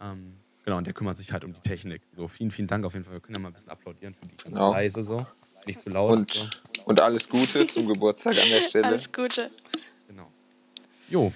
[0.00, 0.34] Ähm,
[0.64, 2.02] genau, und der kümmert sich halt um die Technik.
[2.16, 3.14] So, vielen, vielen Dank auf jeden Fall.
[3.14, 4.72] Wir können ja mal ein bisschen applaudieren für die ganz genau.
[4.72, 5.26] leise so.
[5.66, 6.12] Nicht zu laut.
[6.12, 6.46] Und, so.
[6.84, 8.86] und alles Gute zum Geburtstag an der Stelle.
[8.86, 9.48] Alles Gute.
[10.08, 10.30] Genau.
[11.08, 11.32] Jo.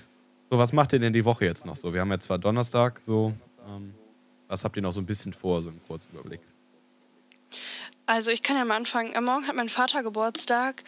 [0.50, 1.92] So, was macht ihr denn die Woche jetzt noch so?
[1.92, 3.32] Wir haben jetzt zwar Donnerstag, so.
[3.66, 3.94] Ähm,
[4.48, 6.40] was habt ihr noch so ein bisschen vor, so im Kurzüberblick?
[8.10, 9.16] Also ich kann ja mal anfangen.
[9.16, 10.82] Am Morgen hat mein Vater Geburtstag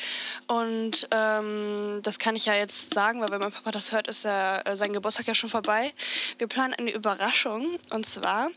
[0.49, 4.25] und ähm, das kann ich ja jetzt sagen, weil wenn mein Papa das hört, ist
[4.25, 5.93] er, äh, sein Geburtstag ja schon vorbei.
[6.39, 8.51] Wir planen eine Überraschung und zwar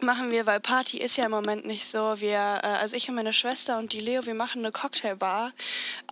[0.00, 2.20] machen wir, weil Party ist ja im Moment nicht so.
[2.20, 5.52] Wir, äh, also ich und meine Schwester und die Leo, wir machen eine Cocktailbar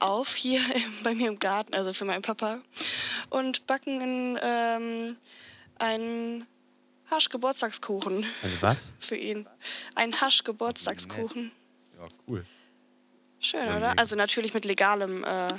[0.01, 0.63] auf hier
[1.05, 2.59] bei mir im Garten, also für meinen Papa
[3.29, 5.17] und backen in, ähm,
[5.79, 6.49] einen
[7.13, 8.25] Hasch-Geburtstagskuchen.
[8.43, 8.97] Ein was?
[8.99, 9.47] Für ihn.
[9.95, 11.53] Ein Hasch-Geburtstagskuchen.
[12.27, 12.45] Cool.
[13.39, 13.99] Schön, ja, oder?
[13.99, 15.25] Also natürlich mit legalem.
[15.25, 15.59] Äh, du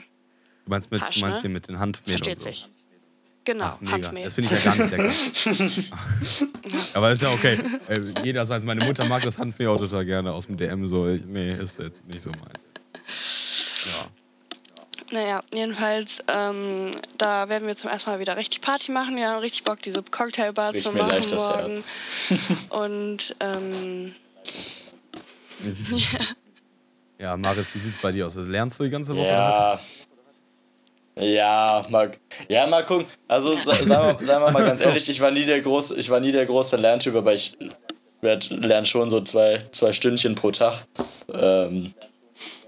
[0.67, 1.41] meinst, mit, Hasch, du meinst ne?
[1.41, 2.49] hier mit den Handmehl Versteht und so.
[2.49, 2.69] sich.
[3.43, 4.25] Genau, Ach, Handmehl.
[4.25, 6.57] Das finde ich ja gar nicht lecker.
[6.93, 7.57] Aber ist ja okay.
[7.87, 10.85] Äh, jeder sagt, meine Mutter mag das Handmehl auch total gerne aus dem DM.
[10.85, 12.67] So, ich, nee, ist jetzt nicht so meins.
[13.85, 14.07] Ja.
[15.11, 19.15] Naja, jedenfalls, ähm, da werden wir zum ersten Mal wieder richtig Party machen.
[19.15, 21.83] Wir haben richtig Bock, diese Cocktailbar zu machen morgen.
[22.69, 24.15] Und ähm,
[25.63, 26.19] Ja,
[27.37, 28.35] Marius, wie sieht's bei dir aus?
[28.35, 29.27] Lernst du die ganze Woche?
[29.27, 29.79] Ja.
[31.19, 32.11] Ja, mal,
[32.47, 33.05] ja, mal gucken.
[33.27, 36.09] Also sa- sagen wir, sagen wir mal ganz ehrlich, ich war nie der große, ich
[36.09, 37.57] war nie der große Lerntyp, aber ich
[38.21, 40.83] lerne schon so zwei, zwei Stündchen pro Tag.
[41.33, 41.93] Ähm,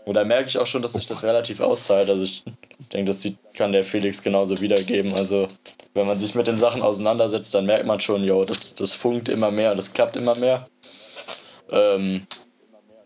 [0.05, 2.09] und da merke ich auch schon, dass sich das relativ auszahlt.
[2.09, 2.43] Also ich
[2.91, 3.25] denke, das
[3.55, 5.13] kann der Felix genauso wiedergeben.
[5.15, 5.47] Also
[5.93, 9.29] wenn man sich mit den Sachen auseinandersetzt, dann merkt man schon, yo, das, das funkt
[9.29, 10.67] immer mehr, das klappt immer mehr.
[11.71, 12.27] Ähm,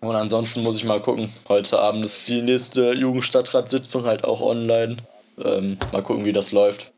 [0.01, 1.33] und ansonsten muss ich mal gucken.
[1.49, 4.97] Heute Abend ist die nächste Jugendstadtratssitzung halt auch online.
[5.43, 6.93] Ähm, mal gucken, wie das läuft.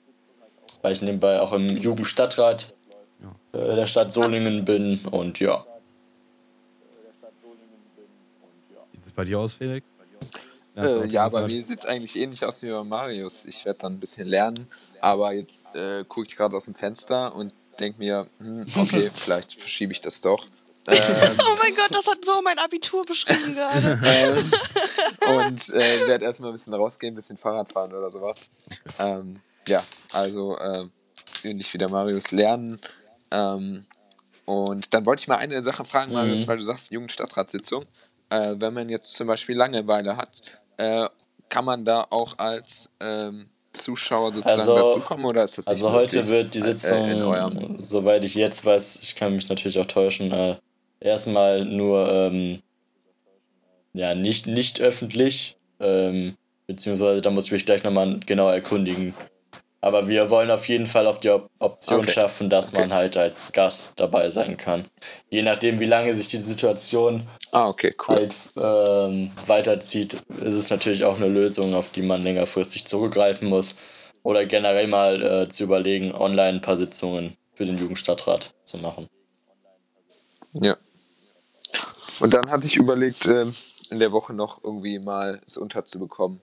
[0.81, 2.73] Weil ich nebenbei auch im Jugendstadtrat
[3.51, 5.65] äh, der Stadt Solingen bin und ja.
[8.91, 9.87] Wie sieht's bei dir aus, Felix?
[10.75, 13.45] Äh, ja, bei mir sieht es eigentlich ähnlich aus wie bei Marius.
[13.45, 14.67] Ich werde dann ein bisschen lernen,
[15.01, 19.59] aber jetzt äh, gucke ich gerade aus dem Fenster und denke mir, hm, okay, vielleicht
[19.59, 20.47] verschiebe ich das doch.
[20.91, 23.99] Ähm, Oh mein Gott, das hat so mein Abitur beschrieben gerade.
[25.21, 28.41] ähm, und äh, werde erstmal ein bisschen rausgehen, ein bisschen Fahrrad fahren oder sowas.
[28.99, 29.83] Ähm, ja,
[30.13, 30.85] also äh,
[31.43, 32.79] ähnlich wie der Marius lernen.
[33.31, 33.85] Ähm,
[34.45, 36.47] und dann wollte ich mal eine Sache fragen, Marius, Mhm.
[36.47, 37.85] weil du sagst Jugendstadtratssitzung.
[38.29, 40.29] Äh, wenn man jetzt zum Beispiel Langeweile hat,
[40.77, 41.07] äh,
[41.49, 45.91] kann man da auch als ähm, Zuschauer sozusagen Also- dazukommen oder ist das nicht Also
[45.91, 49.79] heute wird die Äh, Sitzung, in eurem- soweit ich jetzt weiß, ich kann mich natürlich
[49.79, 50.55] auch täuschen, äh,
[50.99, 52.61] erstmal nur ähm,
[53.93, 56.35] ja, nicht, nicht öffentlich, ähm,
[56.67, 59.13] beziehungsweise da muss ich mich gleich nochmal genau erkundigen.
[59.81, 62.11] Aber wir wollen auf jeden Fall auch die Op Option Okay.
[62.11, 62.81] schaffen, dass Okay.
[62.81, 64.85] man halt als Gast dabei sein kann.
[65.29, 68.15] Je nachdem, wie lange sich die Situation Ah, okay, cool.
[68.15, 73.77] halt ähm, weiterzieht, ist es natürlich auch eine Lösung, auf die man längerfristig zurückgreifen muss.
[74.23, 79.07] Oder generell mal äh, zu überlegen, online ein paar Sitzungen für den Jugendstadtrat zu machen.
[80.53, 80.77] Ja.
[82.20, 83.53] Und dann hatte ich überlegt, ähm,
[83.89, 86.41] in der Woche noch irgendwie mal es unterzubekommen,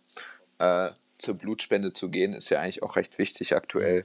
[0.58, 2.32] äh, zur Blutspende zu gehen.
[2.32, 4.04] Ist ja eigentlich auch recht wichtig aktuell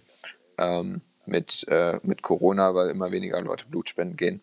[0.57, 4.41] ähm, mit, äh, mit Corona, weil immer weniger Leute Blutspenden gehen.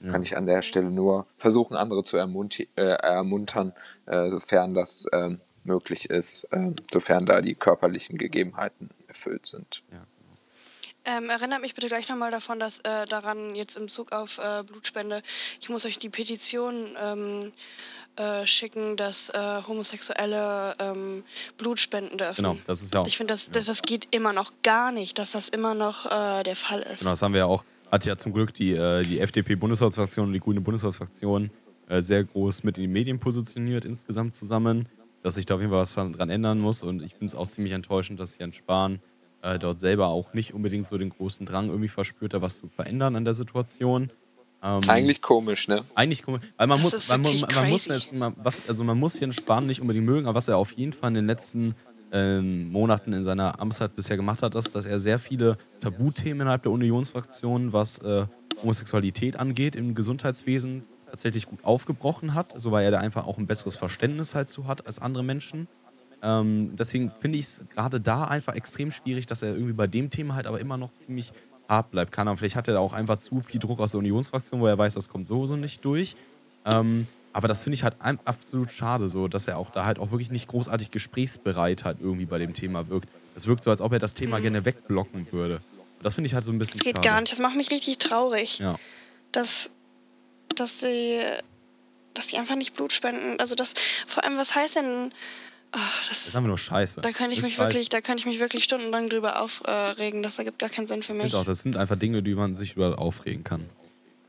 [0.00, 0.12] Ja.
[0.12, 2.20] Kann ich an der Stelle nur versuchen, andere zu äh,
[2.76, 3.72] ermuntern,
[4.06, 6.48] sofern das ähm, möglich ist,
[6.90, 9.82] sofern da die körperlichen Gegebenheiten erfüllt sind.
[11.08, 14.62] Ähm, erinnert mich bitte gleich nochmal davon, dass äh, daran jetzt im Zug auf äh,
[14.62, 15.22] Blutspende,
[15.58, 17.52] ich muss euch die Petition ähm,
[18.16, 21.24] äh, schicken, dass äh, Homosexuelle ähm,
[21.56, 22.42] Blut spenden dürfen.
[22.42, 23.06] Genau, das ist ja auch.
[23.06, 26.42] Ich finde, das, das, das geht immer noch gar nicht, dass das immer noch äh,
[26.42, 26.98] der Fall ist.
[27.00, 27.64] Genau, das haben wir ja auch.
[27.90, 31.50] Hat ja zum Glück die, äh, die FDP-Bundestagsfraktion und die Grüne Bundestagsfraktion
[32.00, 34.90] sehr groß mit in die Medien positioniert insgesamt zusammen,
[35.22, 36.82] dass sich da auf jeden Fall was dran ändern muss.
[36.82, 39.00] Und ich finde es auch ziemlich enttäuschend, dass Jens Spahn
[39.42, 42.68] äh, dort selber auch nicht unbedingt so den großen Drang irgendwie verspürt, da was zu
[42.68, 44.10] verändern an der Situation.
[44.62, 45.80] Ähm, Eigentlich komisch, ne?
[45.94, 48.98] eigentlich komisch, weil man Das muss, man, man, man muss jetzt, man, was, also man
[48.98, 51.76] muss Jens Spahn nicht unbedingt mögen, aber was er auf jeden Fall in den letzten
[52.10, 56.62] ähm, Monaten in seiner Amtszeit bisher gemacht hat, ist, dass er sehr viele Tabuthemen innerhalb
[56.62, 58.26] der Unionsfraktion, was äh,
[58.62, 63.46] Homosexualität angeht im Gesundheitswesen, tatsächlich gut aufgebrochen hat, so weil er da einfach auch ein
[63.46, 65.68] besseres Verständnis halt zu hat als andere Menschen.
[66.22, 70.10] Ähm, deswegen finde ich es gerade da einfach extrem schwierig, dass er irgendwie bei dem
[70.10, 71.32] Thema halt aber immer noch ziemlich
[71.68, 72.12] hart bleibt.
[72.12, 74.66] Kann er, vielleicht hat er da auch einfach zu viel Druck aus der Unionsfraktion, wo
[74.66, 76.16] er weiß, das kommt sowieso nicht durch.
[76.64, 77.94] Ähm, aber das finde ich halt
[78.24, 82.24] absolut schade, so, dass er auch da halt auch wirklich nicht großartig gesprächsbereit halt irgendwie
[82.26, 83.08] bei dem Thema wirkt.
[83.36, 85.56] Es wirkt so, als ob er das Thema gerne wegblocken würde.
[85.56, 87.08] Und das finde ich halt so ein bisschen das geht schade.
[87.08, 87.30] gar nicht.
[87.30, 88.76] Das macht mich richtig traurig, Ja.
[89.30, 89.70] dass,
[90.56, 91.20] dass, die,
[92.14, 93.38] dass die einfach nicht Blut spenden.
[93.38, 93.74] Also das,
[94.08, 95.12] vor allem, was heißt denn...
[95.74, 97.00] Oh, das, Das ist einfach nur scheiße.
[97.02, 97.70] da könnte ich mich scheiße.
[97.74, 100.22] wirklich, da könnte ich mich wirklich stundenlang drüber aufregen.
[100.22, 101.34] Das ergibt gar keinen Sinn für Ich mich.
[101.34, 103.66] auch, das sind einfach Dinge, die man sich über aufregen kann.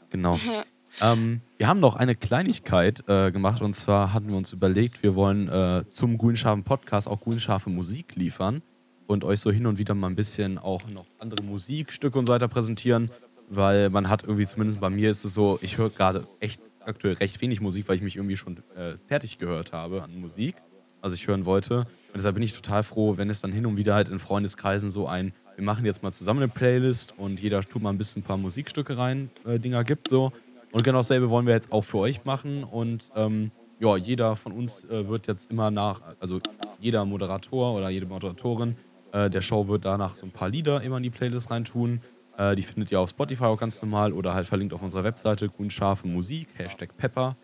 [0.09, 0.37] Genau.
[0.45, 1.13] Ja.
[1.13, 5.15] Ähm, wir haben noch eine Kleinigkeit äh, gemacht und zwar hatten wir uns überlegt, wir
[5.15, 8.61] wollen äh, zum Grünscharfen Podcast auch grünscharfe Musik liefern
[9.07, 12.33] und euch so hin und wieder mal ein bisschen auch noch andere Musikstücke und so
[12.33, 13.11] weiter präsentieren,
[13.49, 17.13] weil man hat irgendwie, zumindest bei mir ist es so, ich höre gerade echt aktuell
[17.13, 20.55] recht wenig Musik, weil ich mich irgendwie schon äh, fertig gehört habe an Musik,
[21.01, 21.79] was ich hören wollte.
[21.79, 24.89] Und deshalb bin ich total froh, wenn es dann hin und wieder halt in Freundeskreisen
[24.89, 28.21] so ein, wir machen jetzt mal zusammen eine Playlist und jeder tut mal ein bisschen
[28.21, 30.31] ein paar Musikstücke rein, äh, Dinger gibt so.
[30.71, 32.63] Und genau dasselbe wollen wir jetzt auch für euch machen.
[32.63, 36.39] Und ähm, ja, jeder von uns äh, wird jetzt immer nach, also
[36.79, 38.75] jeder Moderator oder jede Moderatorin
[39.11, 42.01] äh, der Show wird danach so ein paar Lieder immer in die Playlist reintun.
[42.37, 45.49] Äh, die findet ihr auf Spotify auch ganz normal oder halt verlinkt auf unserer Webseite
[45.49, 47.35] grünscharfe Musik, Hashtag Pepper.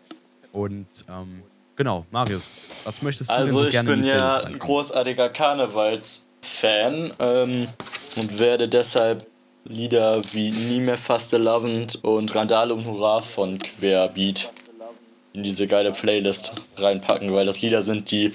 [0.52, 1.42] Und ähm,
[1.76, 2.50] genau, Marius,
[2.84, 5.28] was möchtest du denn Also so ich gerne in bin die Playlist ja ein großartiger
[5.28, 7.68] Karnevals-Fan ähm,
[8.16, 9.26] und werde deshalb
[9.68, 14.50] Lieder wie Nie mehr Faste Lovend und Randale um Hurra von Querbeat
[15.32, 18.32] in diese geile Playlist reinpacken, weil das Lieder sind, die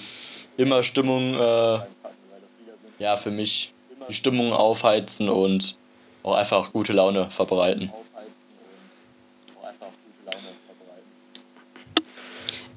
[0.57, 1.79] immer Stimmung, äh,
[2.99, 3.73] ja, für mich
[4.09, 5.77] die Stimmung aufheizen und
[6.23, 7.91] auch einfach gute Laune verbreiten.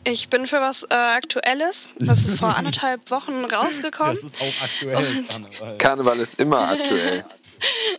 [0.04, 1.88] Ich bin für was äh, Aktuelles.
[1.98, 4.14] Das ist vor anderthalb Wochen rausgekommen.
[4.14, 5.24] Das ist auch aktuell.
[5.24, 5.78] Karneval.
[5.78, 7.24] Karneval ist immer aktuell.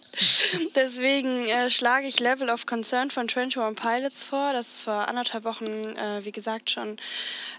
[0.76, 4.54] Deswegen äh, schlage ich Level of Concern von 21 Pilots vor.
[4.54, 6.98] Das ist vor anderthalb Wochen, äh, wie gesagt, schon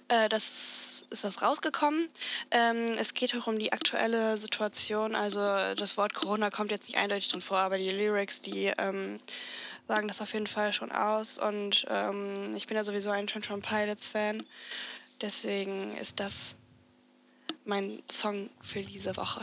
[0.09, 2.09] äh, das ist das rausgekommen.
[2.51, 5.15] Ähm, es geht auch um die aktuelle Situation.
[5.15, 5.41] Also
[5.77, 9.19] das Wort Corona kommt jetzt nicht eindeutig drin vor, aber die Lyrics, die ähm,
[9.89, 11.39] sagen das auf jeden Fall schon aus.
[11.39, 14.43] Und ähm, ich bin ja sowieso ein 21 Pilots Fan.
[15.23, 16.59] Deswegen ist das
[17.65, 19.43] mein Song für diese Woche.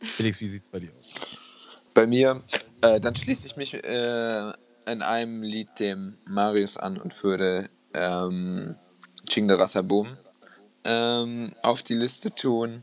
[0.00, 1.90] Felix, wie sieht's bei dir aus?
[1.94, 2.42] Bei mir,
[2.82, 4.52] äh, dann schließe ich mich äh,
[4.86, 8.76] in einem Lied dem Marius an und würde ähm,
[9.28, 10.16] Chingda Boom
[10.84, 12.82] ähm, auf die Liste tun.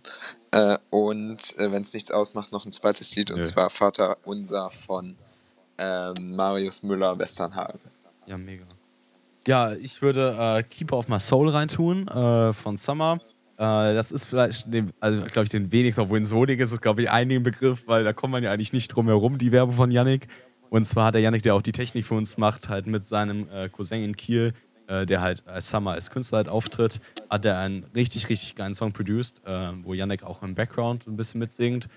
[0.51, 3.43] Äh, und äh, wenn es nichts ausmacht, noch ein zweites Lied, und Nö.
[3.43, 5.15] zwar Vater Unser von
[5.81, 7.79] ähm, Marius Müller Westernhagen.
[8.27, 8.65] Ja, mega.
[9.47, 13.19] Ja, ich würde äh, Keeper of My Soul reintun äh, von Summer.
[13.57, 14.67] Äh, das ist vielleicht,
[14.99, 18.03] also glaube ich, den wenigsten, obwohl in Solik ist es, glaube ich, einigen Begriff, weil
[18.03, 20.27] da kommt man ja eigentlich nicht drum herum, die Werbung von Yannick.
[20.69, 23.47] Und zwar hat der Yannick, der auch die Technik für uns macht, halt mit seinem
[23.49, 24.53] äh, Cousin in Kiel,
[24.87, 28.73] äh, der halt als Summer als Künstler halt auftritt, hat er einen richtig, richtig geilen
[28.73, 31.87] Song produced, äh, wo Yannick auch im Background ein bisschen mitsingt.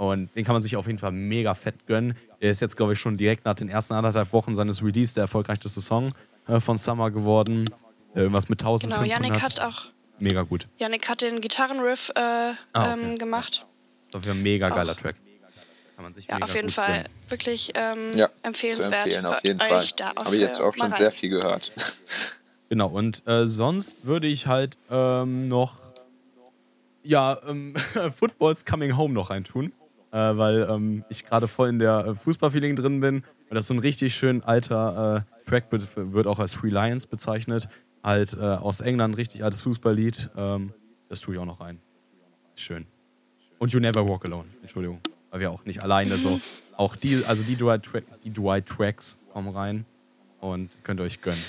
[0.00, 2.14] Und den kann man sich auf jeden Fall mega fett gönnen.
[2.40, 5.24] Er ist jetzt, glaube ich, schon direkt nach den ersten anderthalb Wochen seines Release der
[5.24, 6.14] erfolgreichste Song
[6.48, 7.68] äh, von Summer geworden.
[8.14, 9.10] Äh, irgendwas mit Genau, 1500.
[9.10, 9.82] Yannick hat auch
[10.18, 10.68] mega gut.
[10.78, 12.92] Yannick hat den Gitarrenriff äh, Ah, okay.
[13.10, 13.66] ähm, gemacht.
[14.10, 14.96] Das ist ein mega geiler Auch.
[14.96, 15.16] Track.
[15.96, 17.08] Kann man sich Ja, mega auf jeden gut Fall gönnen.
[17.28, 19.04] wirklich ähm, Ja, zu empfehlenswert.
[19.04, 19.84] empfehlen auf jeden Fall.
[20.16, 21.72] Habe ich jetzt auch schon sehr viel gehört.
[22.70, 25.74] Genau, und äh, sonst würde ich halt ähm, noch
[27.02, 27.74] ja, ähm,
[28.16, 29.72] Football's Coming Home noch reintun,
[30.12, 33.16] äh, weil ähm, ich gerade voll in der äh, Fußballfeeling drin bin.
[33.16, 36.70] Und das ist so ein richtig schön alter äh, Track, wird, wird auch als Free
[36.70, 37.68] Lions bezeichnet.
[38.02, 40.30] Halt äh, aus England, richtig altes Fußballlied.
[40.36, 40.72] Ähm,
[41.08, 41.80] das tue ich auch noch rein.
[42.56, 42.86] Schön.
[43.58, 45.00] Und You Never Walk Alone, Entschuldigung.
[45.30, 46.40] Weil wir auch nicht alleine so.
[46.76, 49.84] Auch die, also die Dual, Track, die Dual Tracks kommen rein
[50.40, 51.42] und könnt ihr euch gönnen.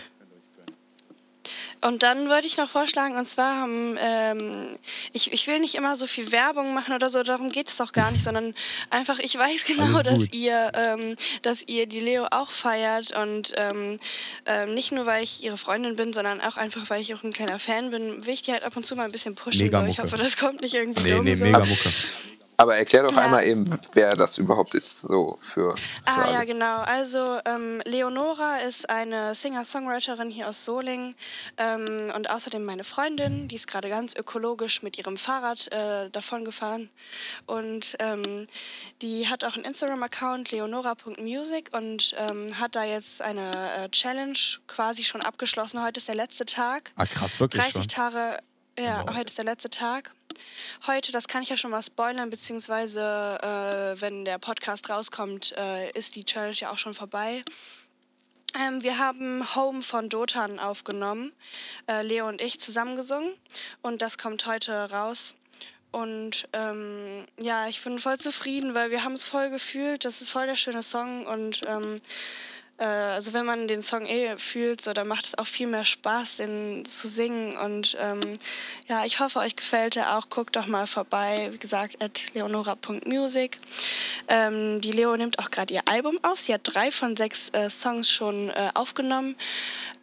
[1.84, 4.68] Und dann würde ich noch vorschlagen, und zwar haben, ähm,
[5.14, 7.92] ich, ich will nicht immer so viel Werbung machen oder so, darum geht es auch
[7.92, 8.54] gar nicht, sondern
[8.92, 14.00] einfach, ich weiß genau, dass ihr, ähm, dass ihr die Leo auch feiert und ähm,
[14.46, 17.34] ähm, nicht nur, weil ich ihre Freundin bin, sondern auch einfach, weil ich auch ein
[17.34, 19.64] kleiner Fan bin, will ich die halt ab und zu mal ein bisschen pushen.
[19.64, 19.88] Mega so.
[19.90, 21.26] Ich hoffe, das kommt nicht irgendwie Nee, dumm.
[21.26, 21.44] nee, so.
[21.44, 21.90] mega Mucke.
[22.62, 23.24] Aber erklär doch Ja.
[23.24, 26.34] einmal eben, wer das überhaupt ist, so für, für Ah alle.
[26.34, 26.78] ja, genau.
[26.82, 31.16] Also ähm, Leonora ist eine Singer-Songwriterin hier aus Solingen
[31.58, 36.46] ähm, und außerdem meine Freundin, die ist gerade ganz ökologisch mit ihrem Fahrrad äh, davon
[36.46, 36.90] gefahren
[37.48, 38.48] und ähm,
[39.02, 44.38] die hat auch einen Instagram-Account leonora.music und ähm, hat da jetzt eine äh, Challenge
[44.68, 45.84] quasi schon abgeschlossen.
[45.84, 46.92] Heute ist der letzte Tag.
[46.96, 47.88] Ah, krass, wirklich 30 schon.
[47.88, 48.38] Tage,
[48.80, 49.16] ja, Wow.
[49.16, 50.14] heute ist der letzte Tag.
[50.88, 55.92] Heute, das kann ich ja schon mal spoilern, beziehungsweise äh, wenn der Podcast rauskommt, äh,
[55.92, 57.44] ist die Challenge ja auch schon vorbei.
[58.60, 61.32] Ähm, wir haben Home von Dotan aufgenommen,
[61.88, 63.34] äh, Leo und ich zusammen gesungen
[63.82, 65.36] und das kommt heute raus.
[65.92, 70.06] Und ähm, ja, ich bin voll zufrieden, weil wir haben es voll gefühlt.
[70.06, 72.00] Das ist voll der schöne Song und ähm, äh,
[72.78, 76.38] also wenn man den Song eh fühlt, so, dann macht es auch viel mehr Spaß,
[76.38, 77.56] den zu singen.
[77.58, 78.22] Und ähm,
[78.88, 80.30] ja, ich hoffe, euch gefällt er auch.
[80.30, 83.58] Guckt doch mal vorbei, wie gesagt, at leonora.music.
[84.28, 86.42] Ähm, die Leo nimmt auch gerade ihr Album auf.
[86.42, 89.36] Sie hat drei von sechs äh, Songs schon äh, aufgenommen.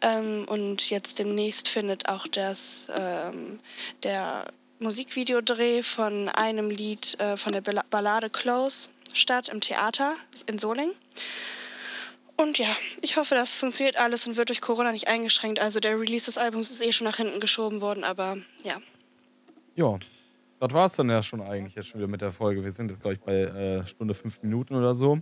[0.01, 3.59] Ähm, und jetzt demnächst findet auch das, ähm,
[4.03, 4.45] der
[4.79, 10.15] Musikvideodreh von einem Lied äh, von der Balla- Ballade Close statt im Theater
[10.45, 10.93] in Solingen.
[12.39, 12.69] Und ja,
[13.01, 15.59] ich hoffe, das funktioniert alles und wird durch Corona nicht eingeschränkt.
[15.59, 18.77] Also der Release des Albums ist eh schon nach hinten geschoben worden, aber ja.
[19.75, 19.99] Ja,
[20.61, 22.63] das war es dann ja schon eigentlich jetzt schon wieder mit der Folge.
[22.63, 25.19] Wir sind jetzt, glaube ich, bei äh, Stunde fünf Minuten oder so.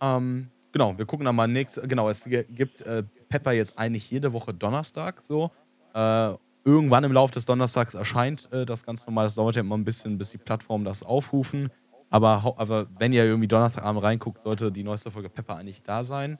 [0.00, 1.88] Ähm, genau, wir gucken dann mal nächstes.
[1.88, 5.52] Genau, es gibt äh, Pepper jetzt eigentlich jede Woche Donnerstag so.
[5.94, 6.32] Äh,
[6.64, 9.26] irgendwann im Laufe des Donnerstags erscheint äh, das ganz normal.
[9.26, 11.70] Das dauert ja immer ein bisschen, bis die Plattformen das aufrufen.
[12.12, 16.38] Aber, aber wenn ihr irgendwie Donnerstagabend reinguckt, sollte die neueste Folge Pepper eigentlich da sein.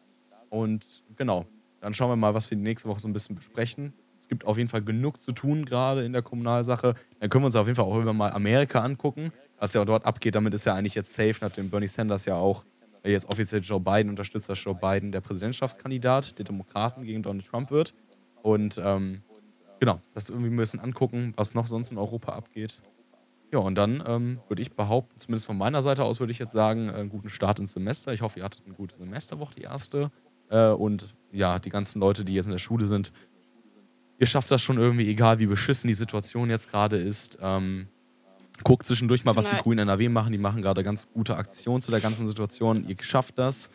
[0.50, 0.84] Und
[1.16, 1.46] genau,
[1.80, 3.94] dann schauen wir mal, was wir die nächste Woche so ein bisschen besprechen.
[4.20, 6.94] Es gibt auf jeden Fall genug zu tun, gerade in der Kommunalsache.
[7.20, 10.04] Dann können wir uns auf jeden Fall auch irgendwann mal Amerika angucken, was ja dort
[10.04, 10.34] abgeht.
[10.34, 12.66] Damit ist ja eigentlich jetzt safe, nachdem Bernie Sanders ja auch
[13.02, 17.70] jetzt offiziell Joe Biden unterstützt, dass Joe Biden der Präsidentschaftskandidat der Demokraten gegen Donald Trump
[17.70, 17.94] wird.
[18.42, 19.22] Und ähm,
[19.80, 22.78] genau, das irgendwie ein bisschen angucken, was noch sonst in Europa abgeht.
[23.52, 26.54] Ja, und dann ähm, würde ich behaupten, zumindest von meiner Seite aus, würde ich jetzt
[26.54, 28.12] sagen, einen guten Start ins Semester.
[28.12, 30.10] Ich hoffe, ihr hattet eine gute Semesterwoche, die erste.
[30.48, 33.12] Äh, und ja, die ganzen Leute, die jetzt in der Schule sind,
[34.18, 37.38] ihr schafft das schon irgendwie, egal wie beschissen die Situation jetzt gerade ist.
[37.42, 37.88] Ähm,
[38.64, 39.56] guckt zwischendurch mal, was die.
[39.56, 40.32] Grünen NRW machen.
[40.32, 42.88] Die machen gerade ganz gute Aktionen zu der ganzen Situation.
[42.88, 43.68] Ihr schafft das.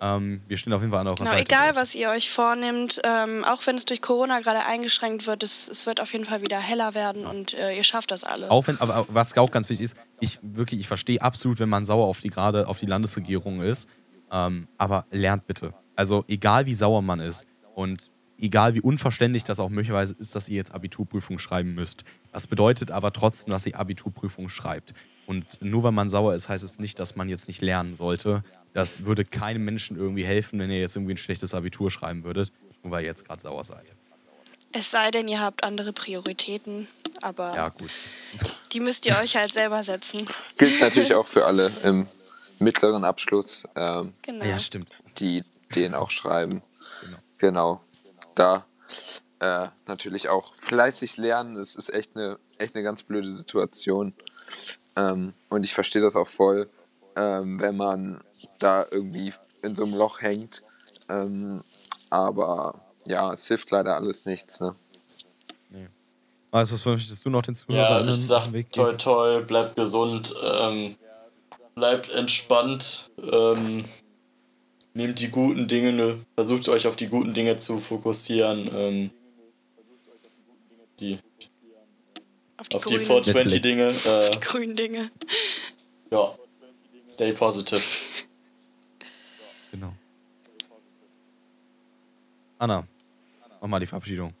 [0.00, 1.42] Ähm, wir stehen auf jeden Fall an eurer Genau, Seite.
[1.42, 5.68] egal was ihr euch vornimmt, ähm, auch wenn es durch Corona gerade eingeschränkt wird, es,
[5.68, 8.50] es wird auf jeden Fall wieder heller werden und äh, ihr schafft das alle.
[8.50, 11.84] Auch wenn, aber was auch ganz wichtig ist, ich wirklich, ich verstehe absolut, wenn man
[11.84, 13.88] sauer auf die gerade auf die Landesregierung ist.
[14.32, 15.74] Ähm, aber lernt bitte.
[15.96, 20.48] Also egal wie sauer man ist und egal wie unverständlich das auch möglicherweise ist, dass
[20.48, 22.04] ihr jetzt Abiturprüfung schreiben müsst.
[22.32, 24.94] Das bedeutet aber trotzdem, dass ihr Abiturprüfung schreibt.
[25.26, 28.42] Und nur weil man sauer ist, heißt es nicht, dass man jetzt nicht lernen sollte.
[28.72, 32.52] Das würde keinem Menschen irgendwie helfen, wenn ihr jetzt irgendwie ein schlechtes Abitur schreiben würdet,
[32.82, 33.84] nur weil ihr jetzt gerade sauer seid.
[34.72, 36.86] Es sei denn, ihr habt andere Prioritäten,
[37.22, 37.90] aber Ja, gut.
[38.72, 40.24] die müsst ihr euch halt selber setzen.
[40.58, 42.06] Gilt natürlich auch für alle im
[42.60, 44.44] mittleren Abschluss, ähm, Genau.
[44.44, 44.88] Ja, stimmt.
[45.18, 45.42] die
[45.74, 46.62] den auch schreiben.
[47.00, 47.18] Genau.
[47.38, 47.80] Genau.
[48.36, 48.66] Da
[49.40, 51.56] äh, natürlich auch fleißig lernen.
[51.56, 54.12] Es ist echt eine, echt eine ganz blöde Situation.
[54.96, 56.68] Ähm, und ich verstehe das auch voll,
[57.16, 58.20] ähm, wenn man
[58.58, 59.32] da irgendwie
[59.62, 60.62] in so einem Loch hängt.
[61.08, 61.62] Ähm,
[62.10, 64.60] aber ja, es hilft leider alles nichts.
[64.60, 64.74] Ne?
[66.50, 69.40] Weißt du, was möchtest du noch den Ja, ZuhörerInnen ich sag auf Weg toi toi,
[69.42, 70.96] bleibt gesund, ähm,
[71.76, 73.84] bleibt entspannt, ähm,
[74.94, 79.10] nehmt die guten Dinge, ne, versucht euch auf die guten Dinge zu fokussieren, ähm,
[80.98, 81.18] die,
[82.56, 85.10] Auf die auf die grünen, 420 Dinge, äh, grünen Dinge.
[86.10, 86.34] ja,
[87.10, 87.82] stay positive.
[89.70, 89.94] Genau.
[92.58, 92.86] Anna,
[93.60, 94.34] mach mal die Verabschiedung.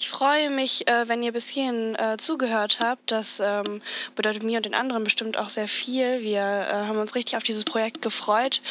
[0.00, 3.10] Ich freue mich, äh, wenn ihr bis hierhin äh, zugehört habt.
[3.10, 3.82] Das ähm,
[4.14, 6.20] bedeutet mir und den anderen bestimmt auch sehr viel.
[6.22, 8.62] Wir äh, haben uns richtig auf dieses Projekt gefreut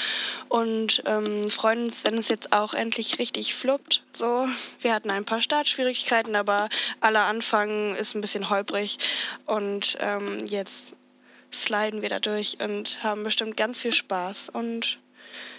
[0.47, 4.03] und ähm, freuen uns, wenn es jetzt auch endlich richtig fluppt.
[4.17, 4.47] So,
[4.79, 6.69] wir hatten ein paar Startschwierigkeiten, aber
[7.01, 8.97] aller Anfang ist ein bisschen holprig
[9.45, 10.95] und ähm, jetzt
[11.63, 14.49] sliden wir da durch und haben bestimmt ganz viel Spaß.
[14.49, 14.99] Und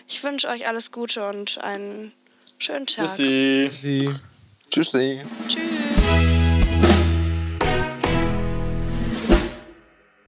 [0.07, 2.13] ich wünsche euch alles Gute und einen
[2.59, 3.07] schönen Tag.
[3.07, 3.71] Tschüssi.
[3.71, 4.11] Tschüssi.
[4.71, 5.23] Tschüssi.
[5.49, 5.98] Tschüss.